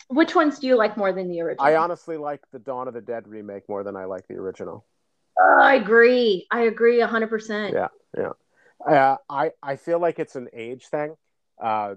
[0.07, 1.65] Which ones do you like more than the original?
[1.65, 4.85] I honestly like the Dawn of the Dead remake more than I like the original.
[5.39, 6.47] Oh, I agree.
[6.51, 7.73] I agree hundred percent.
[7.73, 7.87] Yeah,
[8.17, 8.31] yeah.
[8.87, 11.15] Uh, I I feel like it's an age thing.
[11.61, 11.95] Uh,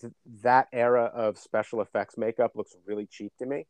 [0.00, 0.12] th-
[0.42, 3.66] that era of special effects makeup looks really cheap to me,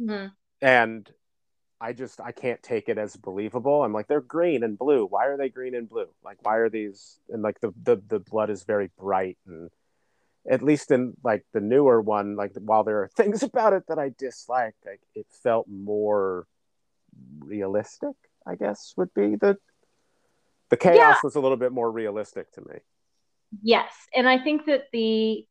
[0.00, 0.28] mm-hmm.
[0.60, 1.10] and
[1.80, 3.82] I just I can't take it as believable.
[3.82, 5.06] I'm like they're green and blue.
[5.06, 6.08] Why are they green and blue?
[6.24, 7.18] Like why are these?
[7.28, 9.70] And like the the the blood is very bright and
[10.48, 13.98] at least in like the newer one, like while there are things about it that
[13.98, 16.46] I dislike, like it felt more
[17.40, 18.14] realistic.
[18.46, 19.56] I guess would be the
[20.70, 21.14] the chaos yeah.
[21.22, 22.78] was a little bit more realistic to me.
[23.62, 25.46] Yes, and I think that the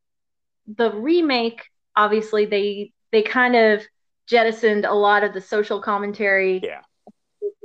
[0.66, 1.62] the remake
[1.96, 3.82] obviously they they kind of
[4.26, 6.60] jettisoned a lot of the social commentary.
[6.62, 6.80] Yeah.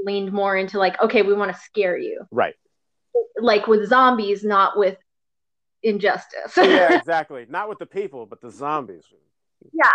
[0.03, 2.23] Leaned more into like, okay, we want to scare you.
[2.31, 2.55] Right.
[3.37, 4.97] Like with zombies, not with
[5.83, 6.55] injustice.
[6.55, 7.45] yeah, exactly.
[7.49, 9.03] Not with the people, but the zombies.
[9.73, 9.91] Yeah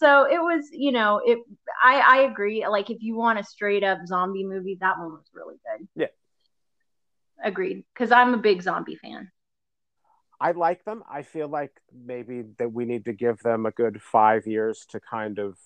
[0.00, 1.38] so it was you know it
[1.82, 5.30] i i agree like if you want a straight up zombie movie that one was
[5.32, 6.06] really good yeah
[7.44, 9.30] agreed because i'm a big zombie fan
[10.40, 14.00] i like them i feel like maybe that we need to give them a good
[14.02, 15.56] five years to kind of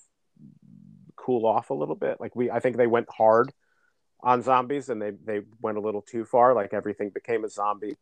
[1.17, 3.53] cool off a little bit like we i think they went hard
[4.21, 7.97] on zombies and they they went a little too far like everything became a zombie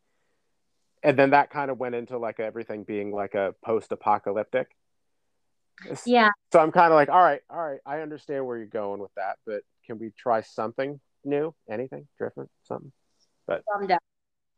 [1.03, 4.69] and then that kind of went into like everything being like a post-apocalyptic
[6.07, 6.31] yeah.
[6.53, 9.13] So I'm kind of like, all right, all right, I understand where you're going with
[9.17, 11.55] that, but can we try something new?
[11.71, 12.51] Anything different?
[12.65, 12.93] Something?
[13.47, 13.63] But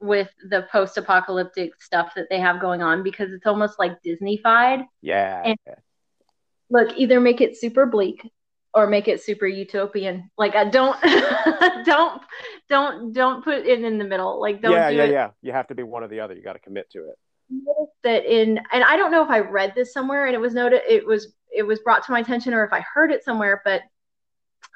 [0.00, 4.84] with the post-apocalyptic stuff that they have going on because it's almost like Disneyfied.
[5.00, 5.42] Yeah.
[5.44, 5.58] And
[6.70, 8.30] look, either make it super bleak
[8.74, 10.30] or make it super utopian.
[10.36, 11.00] Like I don't
[11.84, 12.22] don't
[12.68, 14.40] don't don't put it in the middle.
[14.40, 15.12] Like don't Yeah, do yeah, it.
[15.12, 15.30] yeah.
[15.42, 16.34] You have to be one or the other.
[16.34, 17.18] You got to commit to it
[18.02, 20.80] that in and I don't know if I read this somewhere and it was noted
[20.88, 23.82] it was it was brought to my attention or if I heard it somewhere, but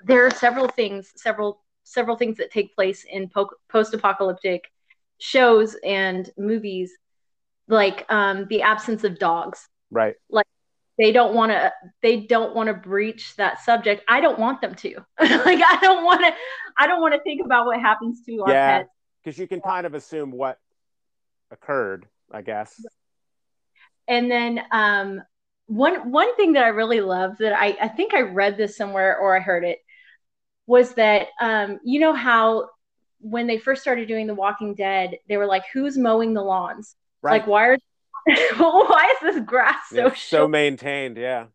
[0.04, 4.70] there are several things, several several things that take place in po- post-apocalyptic
[5.18, 6.92] shows and movies,
[7.66, 9.68] like um, the absence of dogs.
[9.90, 10.14] Right.
[10.30, 10.46] Like
[10.98, 14.02] they don't want to they don't want to breach that subject.
[14.08, 14.94] I don't want them to.
[15.20, 16.32] like I don't want to
[16.76, 18.90] I don't want to think about what happens to our yeah, pets.
[19.22, 20.58] Because you can kind of assume what
[21.50, 22.74] occurred I guess.
[24.06, 25.22] And then um,
[25.66, 29.18] one one thing that I really love that I, I think I read this somewhere
[29.18, 29.78] or I heard it
[30.66, 32.68] was that um, you know how
[33.20, 36.96] when they first started doing The Walking Dead, they were like, "Who's mowing the lawns?
[37.22, 37.40] Right.
[37.40, 37.78] Like, why are
[38.56, 41.46] why is this grass so yeah, so maintained?" Yeah.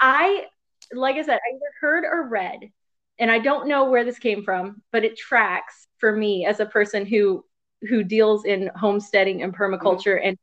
[0.00, 0.46] I
[0.92, 2.70] like I said, I either heard or read,
[3.18, 6.66] and I don't know where this came from, but it tracks for me as a
[6.66, 7.44] person who
[7.88, 10.28] who deals in homesteading and permaculture mm-hmm.
[10.28, 10.38] and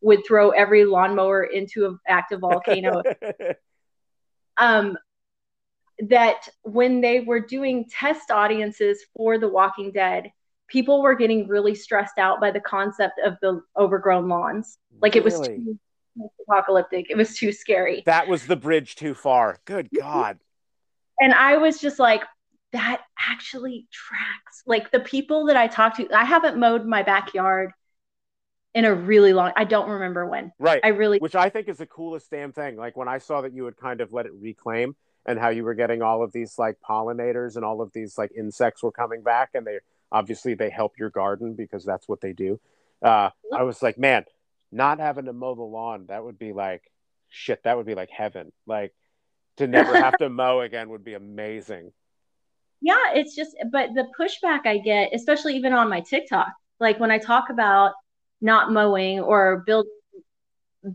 [0.00, 3.02] would throw every lawnmower into an active volcano.
[4.56, 4.98] um,
[6.08, 10.30] that when they were doing test audiences for The Walking Dead,
[10.68, 14.78] people were getting really stressed out by the concept of the overgrown lawns.
[15.00, 15.20] Like really?
[15.20, 15.78] it was too
[16.48, 17.06] apocalyptic.
[17.10, 18.02] It was too scary.
[18.06, 19.60] That was the bridge too far.
[19.64, 20.38] Good God.
[21.20, 22.22] And I was just like,
[22.72, 24.62] that actually tracks.
[24.66, 27.72] Like the people that I talked to, I haven't mowed my backyard
[28.74, 30.52] in a really long I don't remember when.
[30.58, 30.80] Right.
[30.82, 32.76] I really which I think is the coolest damn thing.
[32.76, 34.96] Like when I saw that you had kind of let it reclaim
[35.26, 38.32] and how you were getting all of these like pollinators and all of these like
[38.36, 39.78] insects were coming back and they
[40.10, 42.60] obviously they help your garden because that's what they do.
[43.02, 44.24] Uh, I was like, man,
[44.70, 46.82] not having to mow the lawn, that would be like
[47.28, 48.52] shit, that would be like heaven.
[48.66, 48.94] Like
[49.56, 51.92] to never have to mow again would be amazing.
[52.80, 57.10] Yeah, it's just but the pushback I get, especially even on my TikTok, like when
[57.10, 57.92] I talk about
[58.40, 59.86] not mowing or build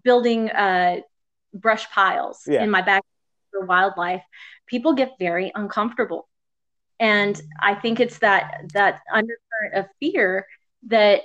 [0.04, 0.98] building uh
[1.54, 2.62] brush piles yeah.
[2.62, 3.04] in my back
[3.58, 4.24] for wildlife,
[4.68, 6.28] people get very uncomfortable.
[7.00, 10.48] And I think it's that that undercurrent of fear
[10.88, 11.22] that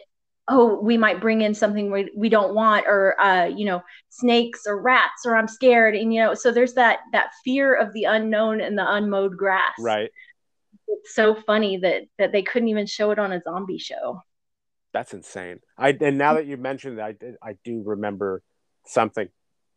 [0.49, 3.81] oh we might bring in something we, we don't want or uh, you know
[4.11, 5.95] snakes or rats or i'm scared.
[5.95, 9.75] And you know so there's that that fear of the unknown and the unmowed grass.
[9.79, 10.11] Right.
[10.89, 14.21] It's so funny that that they couldn't even show it on a zombie show.
[14.93, 15.61] That's insane.
[15.79, 18.43] I and now that you mentioned that i, I do remember
[18.85, 19.29] something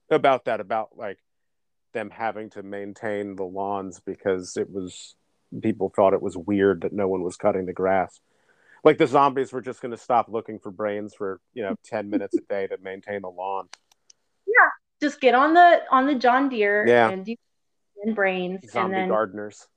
[0.09, 1.17] about that about like
[1.95, 5.15] them having to maintain the lawns because it was
[5.59, 8.19] people thought it was weird that no one was cutting the grass.
[8.83, 12.11] Like the zombies were just going to stop looking for brains for you know 10
[12.11, 13.67] minutes a day to maintain the lawn.
[14.45, 14.69] Yeah
[15.01, 17.09] just get on the on the john deere yeah.
[17.09, 17.35] and do
[18.03, 19.67] and brains zombie and then gardeners.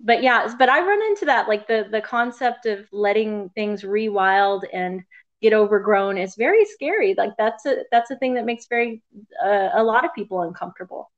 [0.00, 4.64] But yeah but i run into that like the the concept of letting things rewild
[4.72, 5.02] and
[5.44, 9.02] get overgrown is very scary like that's a that's a thing that makes very
[9.44, 11.10] uh, a lot of people uncomfortable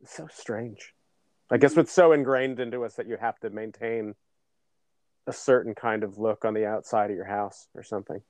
[0.00, 0.92] it's so strange
[1.50, 4.14] I guess what's so ingrained into us that you have to maintain
[5.26, 8.20] a certain kind of look on the outside of your house or something.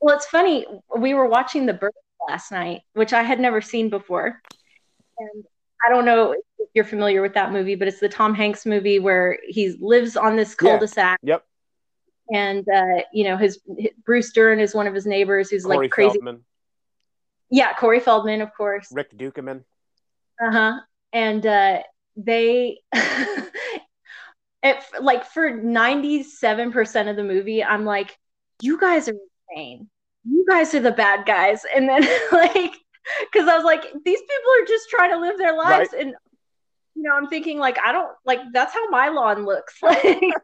[0.00, 0.66] Well, it's funny.
[0.96, 1.90] We were watching The 'Burbs
[2.28, 4.40] last night, which I had never seen before.
[5.18, 5.44] And
[5.84, 8.98] I don't know if you're familiar with that movie, but it's the Tom Hanks movie
[8.98, 11.18] where he lives on this cul-de-sac.
[11.22, 11.34] Yeah.
[11.34, 11.46] Yep.
[12.32, 15.78] And uh, you know, his, his, Bruce Dern is one of his neighbors who's Corey
[15.78, 16.10] like crazy.
[16.10, 16.44] Feldman.
[17.50, 18.88] Yeah, Corey Feldman, of course.
[18.92, 19.64] Rick Ducommun.
[20.40, 20.80] Uh huh.
[21.12, 21.80] And uh,
[22.16, 22.78] they
[24.62, 28.16] it, like for 97% of the movie i'm like
[28.60, 29.14] you guys are
[29.50, 29.88] insane
[30.24, 32.02] you guys are the bad guys and then
[32.32, 32.72] like
[33.32, 36.02] because i was like these people are just trying to live their lives right.
[36.02, 36.14] and
[36.94, 40.34] you know i'm thinking like i don't like that's how my lawn looks like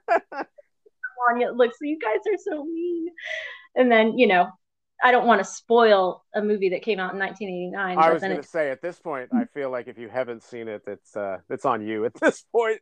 [1.28, 3.08] lawn looks so you guys are so mean
[3.76, 4.48] and then you know
[5.02, 7.98] I don't want to spoil a movie that came out in 1989.
[7.98, 10.68] I was going to say at this point, I feel like if you haven't seen
[10.68, 12.80] it, it's uh, it's on you at this point.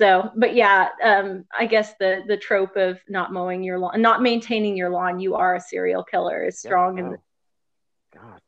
[0.00, 4.22] So, but yeah, um, I guess the the trope of not mowing your lawn, not
[4.22, 6.98] maintaining your lawn, you are a serial killer is strong.
[6.98, 8.40] Yeah, God,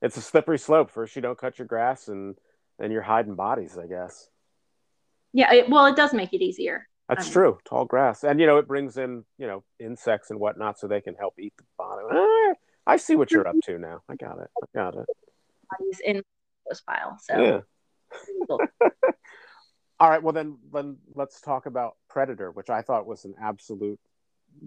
[0.00, 0.90] it's a slippery slope.
[0.90, 2.36] First, you don't cut your grass, and
[2.78, 3.76] then you're hiding bodies.
[3.78, 4.28] I guess.
[5.32, 6.88] Yeah, it, well, it does make it easier.
[7.14, 7.58] That's um, true.
[7.64, 11.00] Tall grass, and you know it brings in you know insects and whatnot, so they
[11.00, 12.06] can help eat the bottom.
[12.10, 12.54] Ah,
[12.86, 14.02] I see what you're up to now.
[14.08, 14.48] I got it.
[14.62, 15.06] I got it.
[16.04, 16.22] In
[16.68, 17.36] this pile, so.
[17.38, 17.60] Yeah.
[20.00, 20.22] All right.
[20.22, 24.00] Well, then, then let's talk about Predator, which I thought was an absolute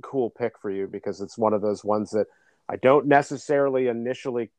[0.01, 2.27] cool pick for you because it's one of those ones that
[2.69, 4.51] I don't necessarily initially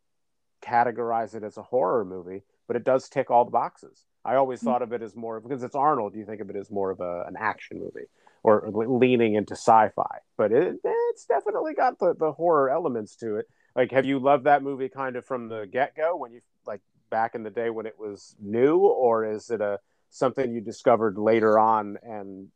[0.63, 4.05] categorize it as a horror movie, but it does tick all the boxes.
[4.25, 4.67] I always hmm.
[4.67, 6.15] thought of it as more because it's Arnold.
[6.15, 8.09] You think of it as more of a, an action movie
[8.43, 13.47] or leaning into sci-fi, but it, it's definitely got the, the horror elements to it.
[13.75, 17.35] Like, have you loved that movie kind of from the get-go when you like back
[17.35, 21.59] in the day when it was new, or is it a something you discovered later
[21.59, 22.49] on and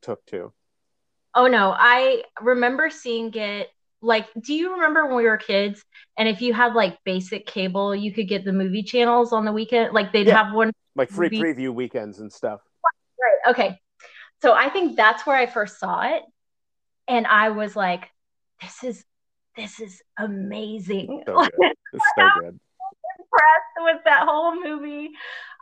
[0.00, 0.52] took to?
[1.34, 3.68] Oh no, I remember seeing it
[4.00, 5.84] like do you remember when we were kids
[6.16, 9.52] and if you had like basic cable you could get the movie channels on the
[9.52, 10.44] weekend like they'd yeah.
[10.44, 11.42] have one like free movie.
[11.42, 12.60] preview weekends and stuff
[13.20, 13.78] right okay
[14.40, 16.22] so i think that's where i first saw it
[17.08, 18.08] and i was like
[18.62, 19.04] this is
[19.56, 21.72] this is amazing so good.
[21.92, 22.58] It's so good
[23.18, 25.10] impressed with that whole movie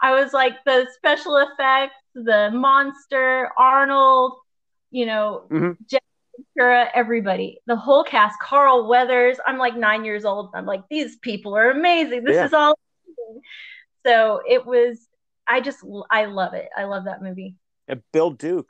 [0.03, 4.35] i was like the special effects the monster arnold
[4.91, 5.73] you know mm-hmm.
[6.37, 9.39] Ventura, everybody, the whole cast, Carl Weathers.
[9.47, 10.51] I'm like nine years old.
[10.55, 12.25] I'm like, these people are amazing.
[12.25, 12.47] This yeah.
[12.47, 12.79] is all.
[13.07, 13.43] Amazing.
[14.07, 15.09] So it was.
[15.49, 16.69] I just I love it.
[16.77, 17.57] I love that movie.
[17.89, 18.69] And Bill Duke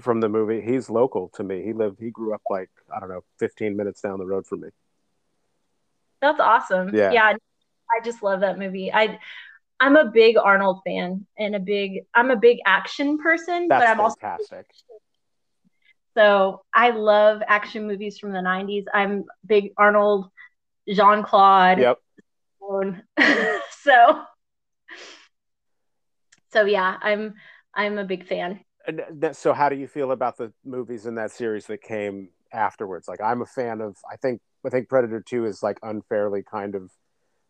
[0.00, 1.62] from the movie, he's local to me.
[1.64, 4.60] He lived, he grew up like I don't know, 15 minutes down the road from
[4.60, 4.68] me.
[6.20, 6.94] That's awesome.
[6.94, 7.12] Yeah.
[7.12, 7.32] Yeah.
[7.90, 8.92] I just love that movie.
[8.92, 9.18] I
[9.80, 13.88] I'm a big Arnold fan and a big I'm a big action person, That's but
[13.88, 14.66] I'm also fantastic.
[16.16, 18.84] So I love action movies from the 90s.
[18.92, 20.30] I'm big Arnold,
[20.88, 21.78] Jean-Claude.
[21.78, 21.98] Yep.
[23.82, 24.22] so
[26.54, 27.34] so yeah, I'm
[27.74, 28.60] I'm a big fan.
[28.86, 33.08] And so, how do you feel about the movies in that series that came afterwards?
[33.08, 33.96] Like, I'm a fan of.
[34.10, 36.90] I think I think Predator Two is like unfairly kind of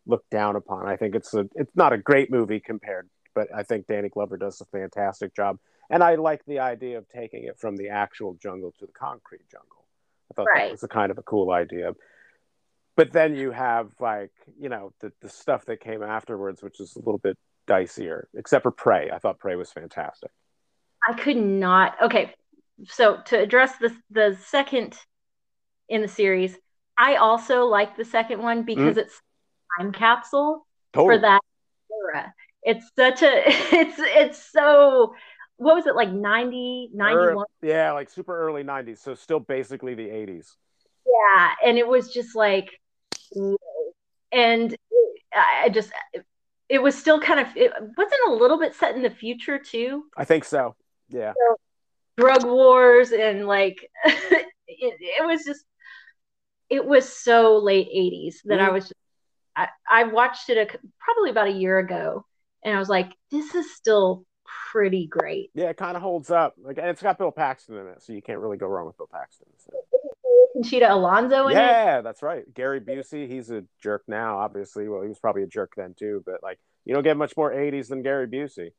[0.06, 0.86] looked down upon.
[0.86, 4.36] I think it's a it's not a great movie compared, but I think Danny Glover
[4.36, 5.58] does a fantastic job.
[5.90, 9.48] And I like the idea of taking it from the actual jungle to the concrete
[9.50, 9.84] jungle.
[10.30, 11.92] I thought that was a kind of a cool idea.
[12.96, 16.96] But then you have like you know the the stuff that came afterwards, which is
[16.96, 18.24] a little bit dicier.
[18.34, 20.30] Except for Prey, I thought Prey was fantastic.
[21.06, 21.96] I could not.
[22.02, 22.32] Okay,
[22.86, 24.96] so to address the the second
[25.88, 26.56] in the series,
[26.96, 28.66] I also like the second one mm.
[28.66, 29.20] because it's
[29.78, 31.16] time capsule Totally.
[31.16, 31.40] for that
[31.90, 32.34] era.
[32.62, 35.14] It's such a it's it's so
[35.56, 40.10] what was it like 90 91 yeah, like super early '90s, so still basically the
[40.10, 40.56] '80s.
[41.06, 42.68] yeah and it was just like
[44.32, 44.76] and
[45.32, 45.90] I I just
[46.68, 50.04] it was still kind of it wasn't a little bit set in the future too
[50.16, 50.74] I think so.
[51.08, 51.34] Yeah,
[52.16, 55.64] drug wars and like it, it was just
[56.70, 58.72] it was so late 80s that I Mhm.
[58.72, 58.94] was just,
[59.56, 62.24] I, I watched it a, probably about a year ago
[62.64, 64.24] and I was like this is still
[64.72, 66.54] pretty great yeah, it kind of holds up.
[66.62, 68.96] Like, and it's got Bill Paxton in it, so you can't really go wrong with
[68.96, 69.46] Bill Paxton.
[69.58, 69.72] So.
[70.54, 72.44] Conchita Alonso in it Yeah, that's right.
[72.54, 74.88] Gary Busey, he's a jerk now, obviously.
[74.88, 77.50] Well, he was probably a jerk then too, but like, you don't get much more
[77.52, 78.70] '80s than Gary Busey.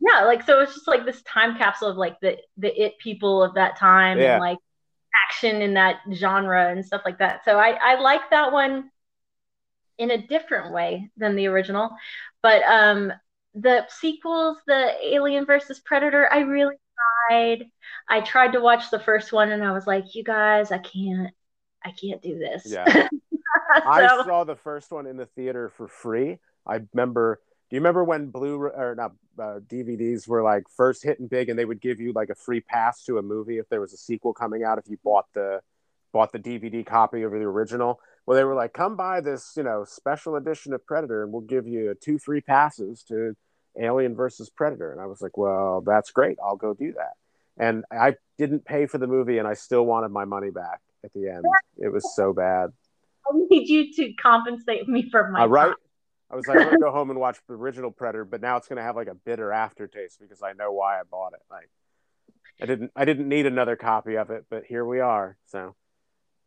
[0.00, 3.42] yeah like so it's just like this time capsule of like the the it people
[3.42, 4.34] of that time Yeah.
[4.34, 4.58] and like
[5.28, 8.90] action in that genre and stuff like that so i i like that one
[9.98, 11.90] in a different way than the original
[12.42, 13.12] but um
[13.54, 16.76] the sequels the alien versus predator i really
[17.28, 17.66] tried
[18.08, 21.34] i tried to watch the first one and i was like you guys i can't
[21.84, 23.08] i can't do this Yeah.
[23.76, 26.38] so, I saw the first one in the theater for free.
[26.66, 27.40] I remember.
[27.68, 31.58] Do you remember when Blue or not uh, DVDs were like first hitting big, and
[31.58, 33.96] they would give you like a free pass to a movie if there was a
[33.96, 35.60] sequel coming out if you bought the
[36.12, 38.00] bought the DVD copy of the original.
[38.26, 41.42] Well, they were like, "Come buy this, you know, special edition of Predator, and we'll
[41.42, 43.34] give you two free passes to
[43.80, 46.38] Alien versus Predator." And I was like, "Well, that's great.
[46.42, 47.14] I'll go do that."
[47.56, 51.12] And I didn't pay for the movie, and I still wanted my money back at
[51.12, 51.44] the end.
[51.76, 52.70] It was so bad.
[53.28, 55.74] i need you to compensate me for my Uh, right?
[56.30, 58.68] I was like, I'm gonna go home and watch the original Predator, but now it's
[58.68, 61.42] gonna have like a bitter aftertaste because I know why I bought it.
[61.50, 61.68] Like,
[62.62, 65.36] I didn't, I didn't need another copy of it, but here we are.
[65.46, 65.74] So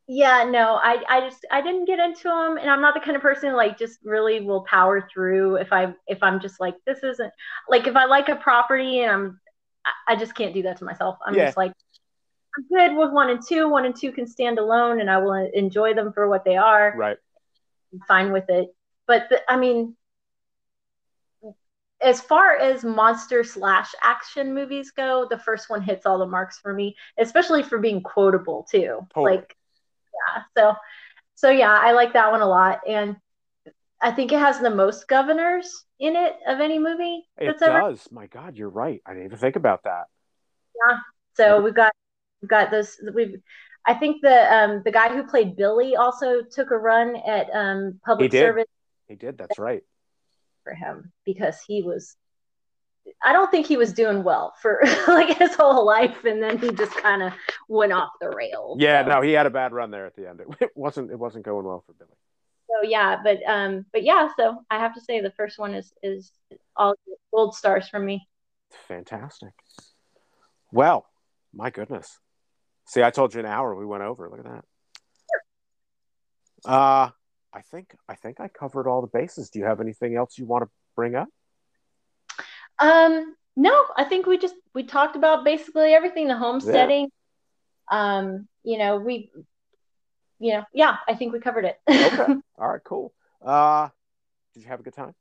[0.08, 3.16] Yeah, no, I I just I didn't get into them, and I'm not the kind
[3.16, 6.76] of person who, like just really will power through if I if I'm just like
[6.86, 7.32] this isn't
[7.70, 9.40] like if I like a property and I'm
[10.08, 11.18] I, just can't do that to myself.
[11.26, 11.46] I'm Yeah.
[11.46, 11.72] just like
[12.58, 13.70] I'm good with one and two.
[13.70, 16.96] One and two can stand alone, and I will enjoy them for what they are.
[16.98, 17.18] right,
[17.94, 18.70] I'm fine with it.
[19.08, 19.96] But the, I mean,
[22.02, 26.60] as far as monster slash action movies go, the first one hits all the marks
[26.60, 29.00] for me, especially for being quotable too.
[29.14, 29.38] Totally.
[29.38, 29.56] Like,
[30.14, 30.44] yeah.
[30.58, 30.76] So,
[31.36, 33.16] so yeah, I like that one a lot, and
[34.02, 37.80] I think it has the most governors in it of any movie it that's ever.
[37.80, 38.08] does.
[38.12, 39.02] My God, you're right.
[39.06, 40.06] I didn't even think about that.
[40.76, 40.98] Yeah.
[41.36, 41.94] So we've got
[42.42, 42.98] we've got those.
[43.14, 43.42] We've
[43.86, 48.00] I think the um the guy who played Billy also took a run at um
[48.06, 48.40] public did.
[48.40, 48.66] service
[49.08, 49.38] He did.
[49.38, 49.84] That's right.
[50.64, 52.16] for him because he was
[53.24, 56.72] I don't think he was doing well for like his whole life and then he
[56.72, 57.34] just kind of
[57.68, 58.78] went off the rails.
[58.80, 60.42] Yeah, so, no, he had a bad run there at the end.
[60.42, 62.12] It, it wasn't, it wasn't going well for Billy.
[62.70, 65.94] so yeah, but um but yeah, so I have to say the first one is
[66.02, 66.32] is
[66.76, 66.96] all
[67.34, 68.28] gold stars for me.
[68.88, 69.54] Fantastic.
[70.72, 71.06] Well,
[71.54, 72.20] my goodness.
[72.86, 73.76] See, I told you an hour.
[73.76, 74.30] We went over.
[74.30, 74.66] Look at that.
[76.66, 77.10] Uh,
[77.54, 79.50] I think I think I covered all the bases.
[79.50, 81.28] Do you have anything else you want to bring up?
[82.80, 87.10] Um no, I think we just we talked about basically everything the homesteading.
[87.92, 89.32] Um you know, we
[90.40, 91.80] you know, yeah, I think we covered it.
[91.90, 92.34] Okay.
[92.58, 92.84] all right.
[92.84, 93.14] Cool.
[93.42, 93.88] Uh,
[94.54, 95.14] did you have a good time?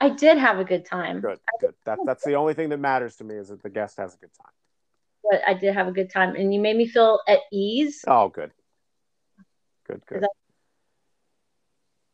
[0.00, 1.20] I did have a good time.
[1.20, 1.38] Good.
[1.60, 1.74] Good.
[1.84, 4.18] That that's the only thing that matters to me is that the guest has a
[4.18, 4.52] good time.
[5.22, 8.04] But I did have a good time and you made me feel at ease.
[8.08, 8.50] Oh, good.
[9.86, 10.02] Good.
[10.06, 10.24] Good.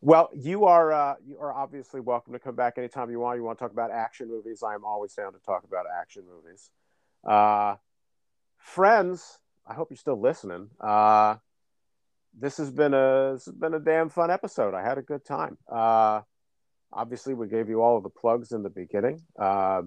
[0.07, 3.39] Well, you are uh, you are obviously welcome to come back anytime you want.
[3.39, 4.63] You want to talk about action movies?
[4.63, 6.71] I am always down to talk about action movies.
[7.27, 7.75] Uh,
[8.57, 10.71] friends, I hope you're still listening.
[10.81, 11.39] Uh,
[12.39, 14.75] this has been a this has been a damn fun episode.
[14.75, 15.59] I had a good time.
[15.69, 16.21] Uh,
[16.93, 19.23] obviously, we gave you all of the plugs in the beginning.
[19.37, 19.83] Uh,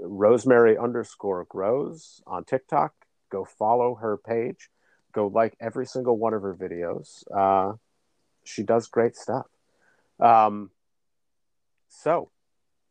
[0.00, 2.92] Rosemary underscore grows on TikTok.
[3.28, 4.70] Go follow her page.
[5.12, 7.24] Go like every single one of her videos.
[7.36, 7.72] Uh,
[8.48, 9.46] she does great stuff.
[10.20, 10.70] Um,
[11.88, 12.30] so,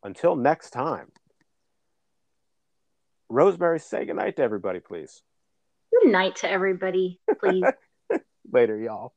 [0.02, 1.10] until next time,
[3.28, 5.22] Rosemary, say goodnight to everybody, please.
[5.92, 7.64] Good night to everybody, please.
[8.52, 9.12] Later, y'all.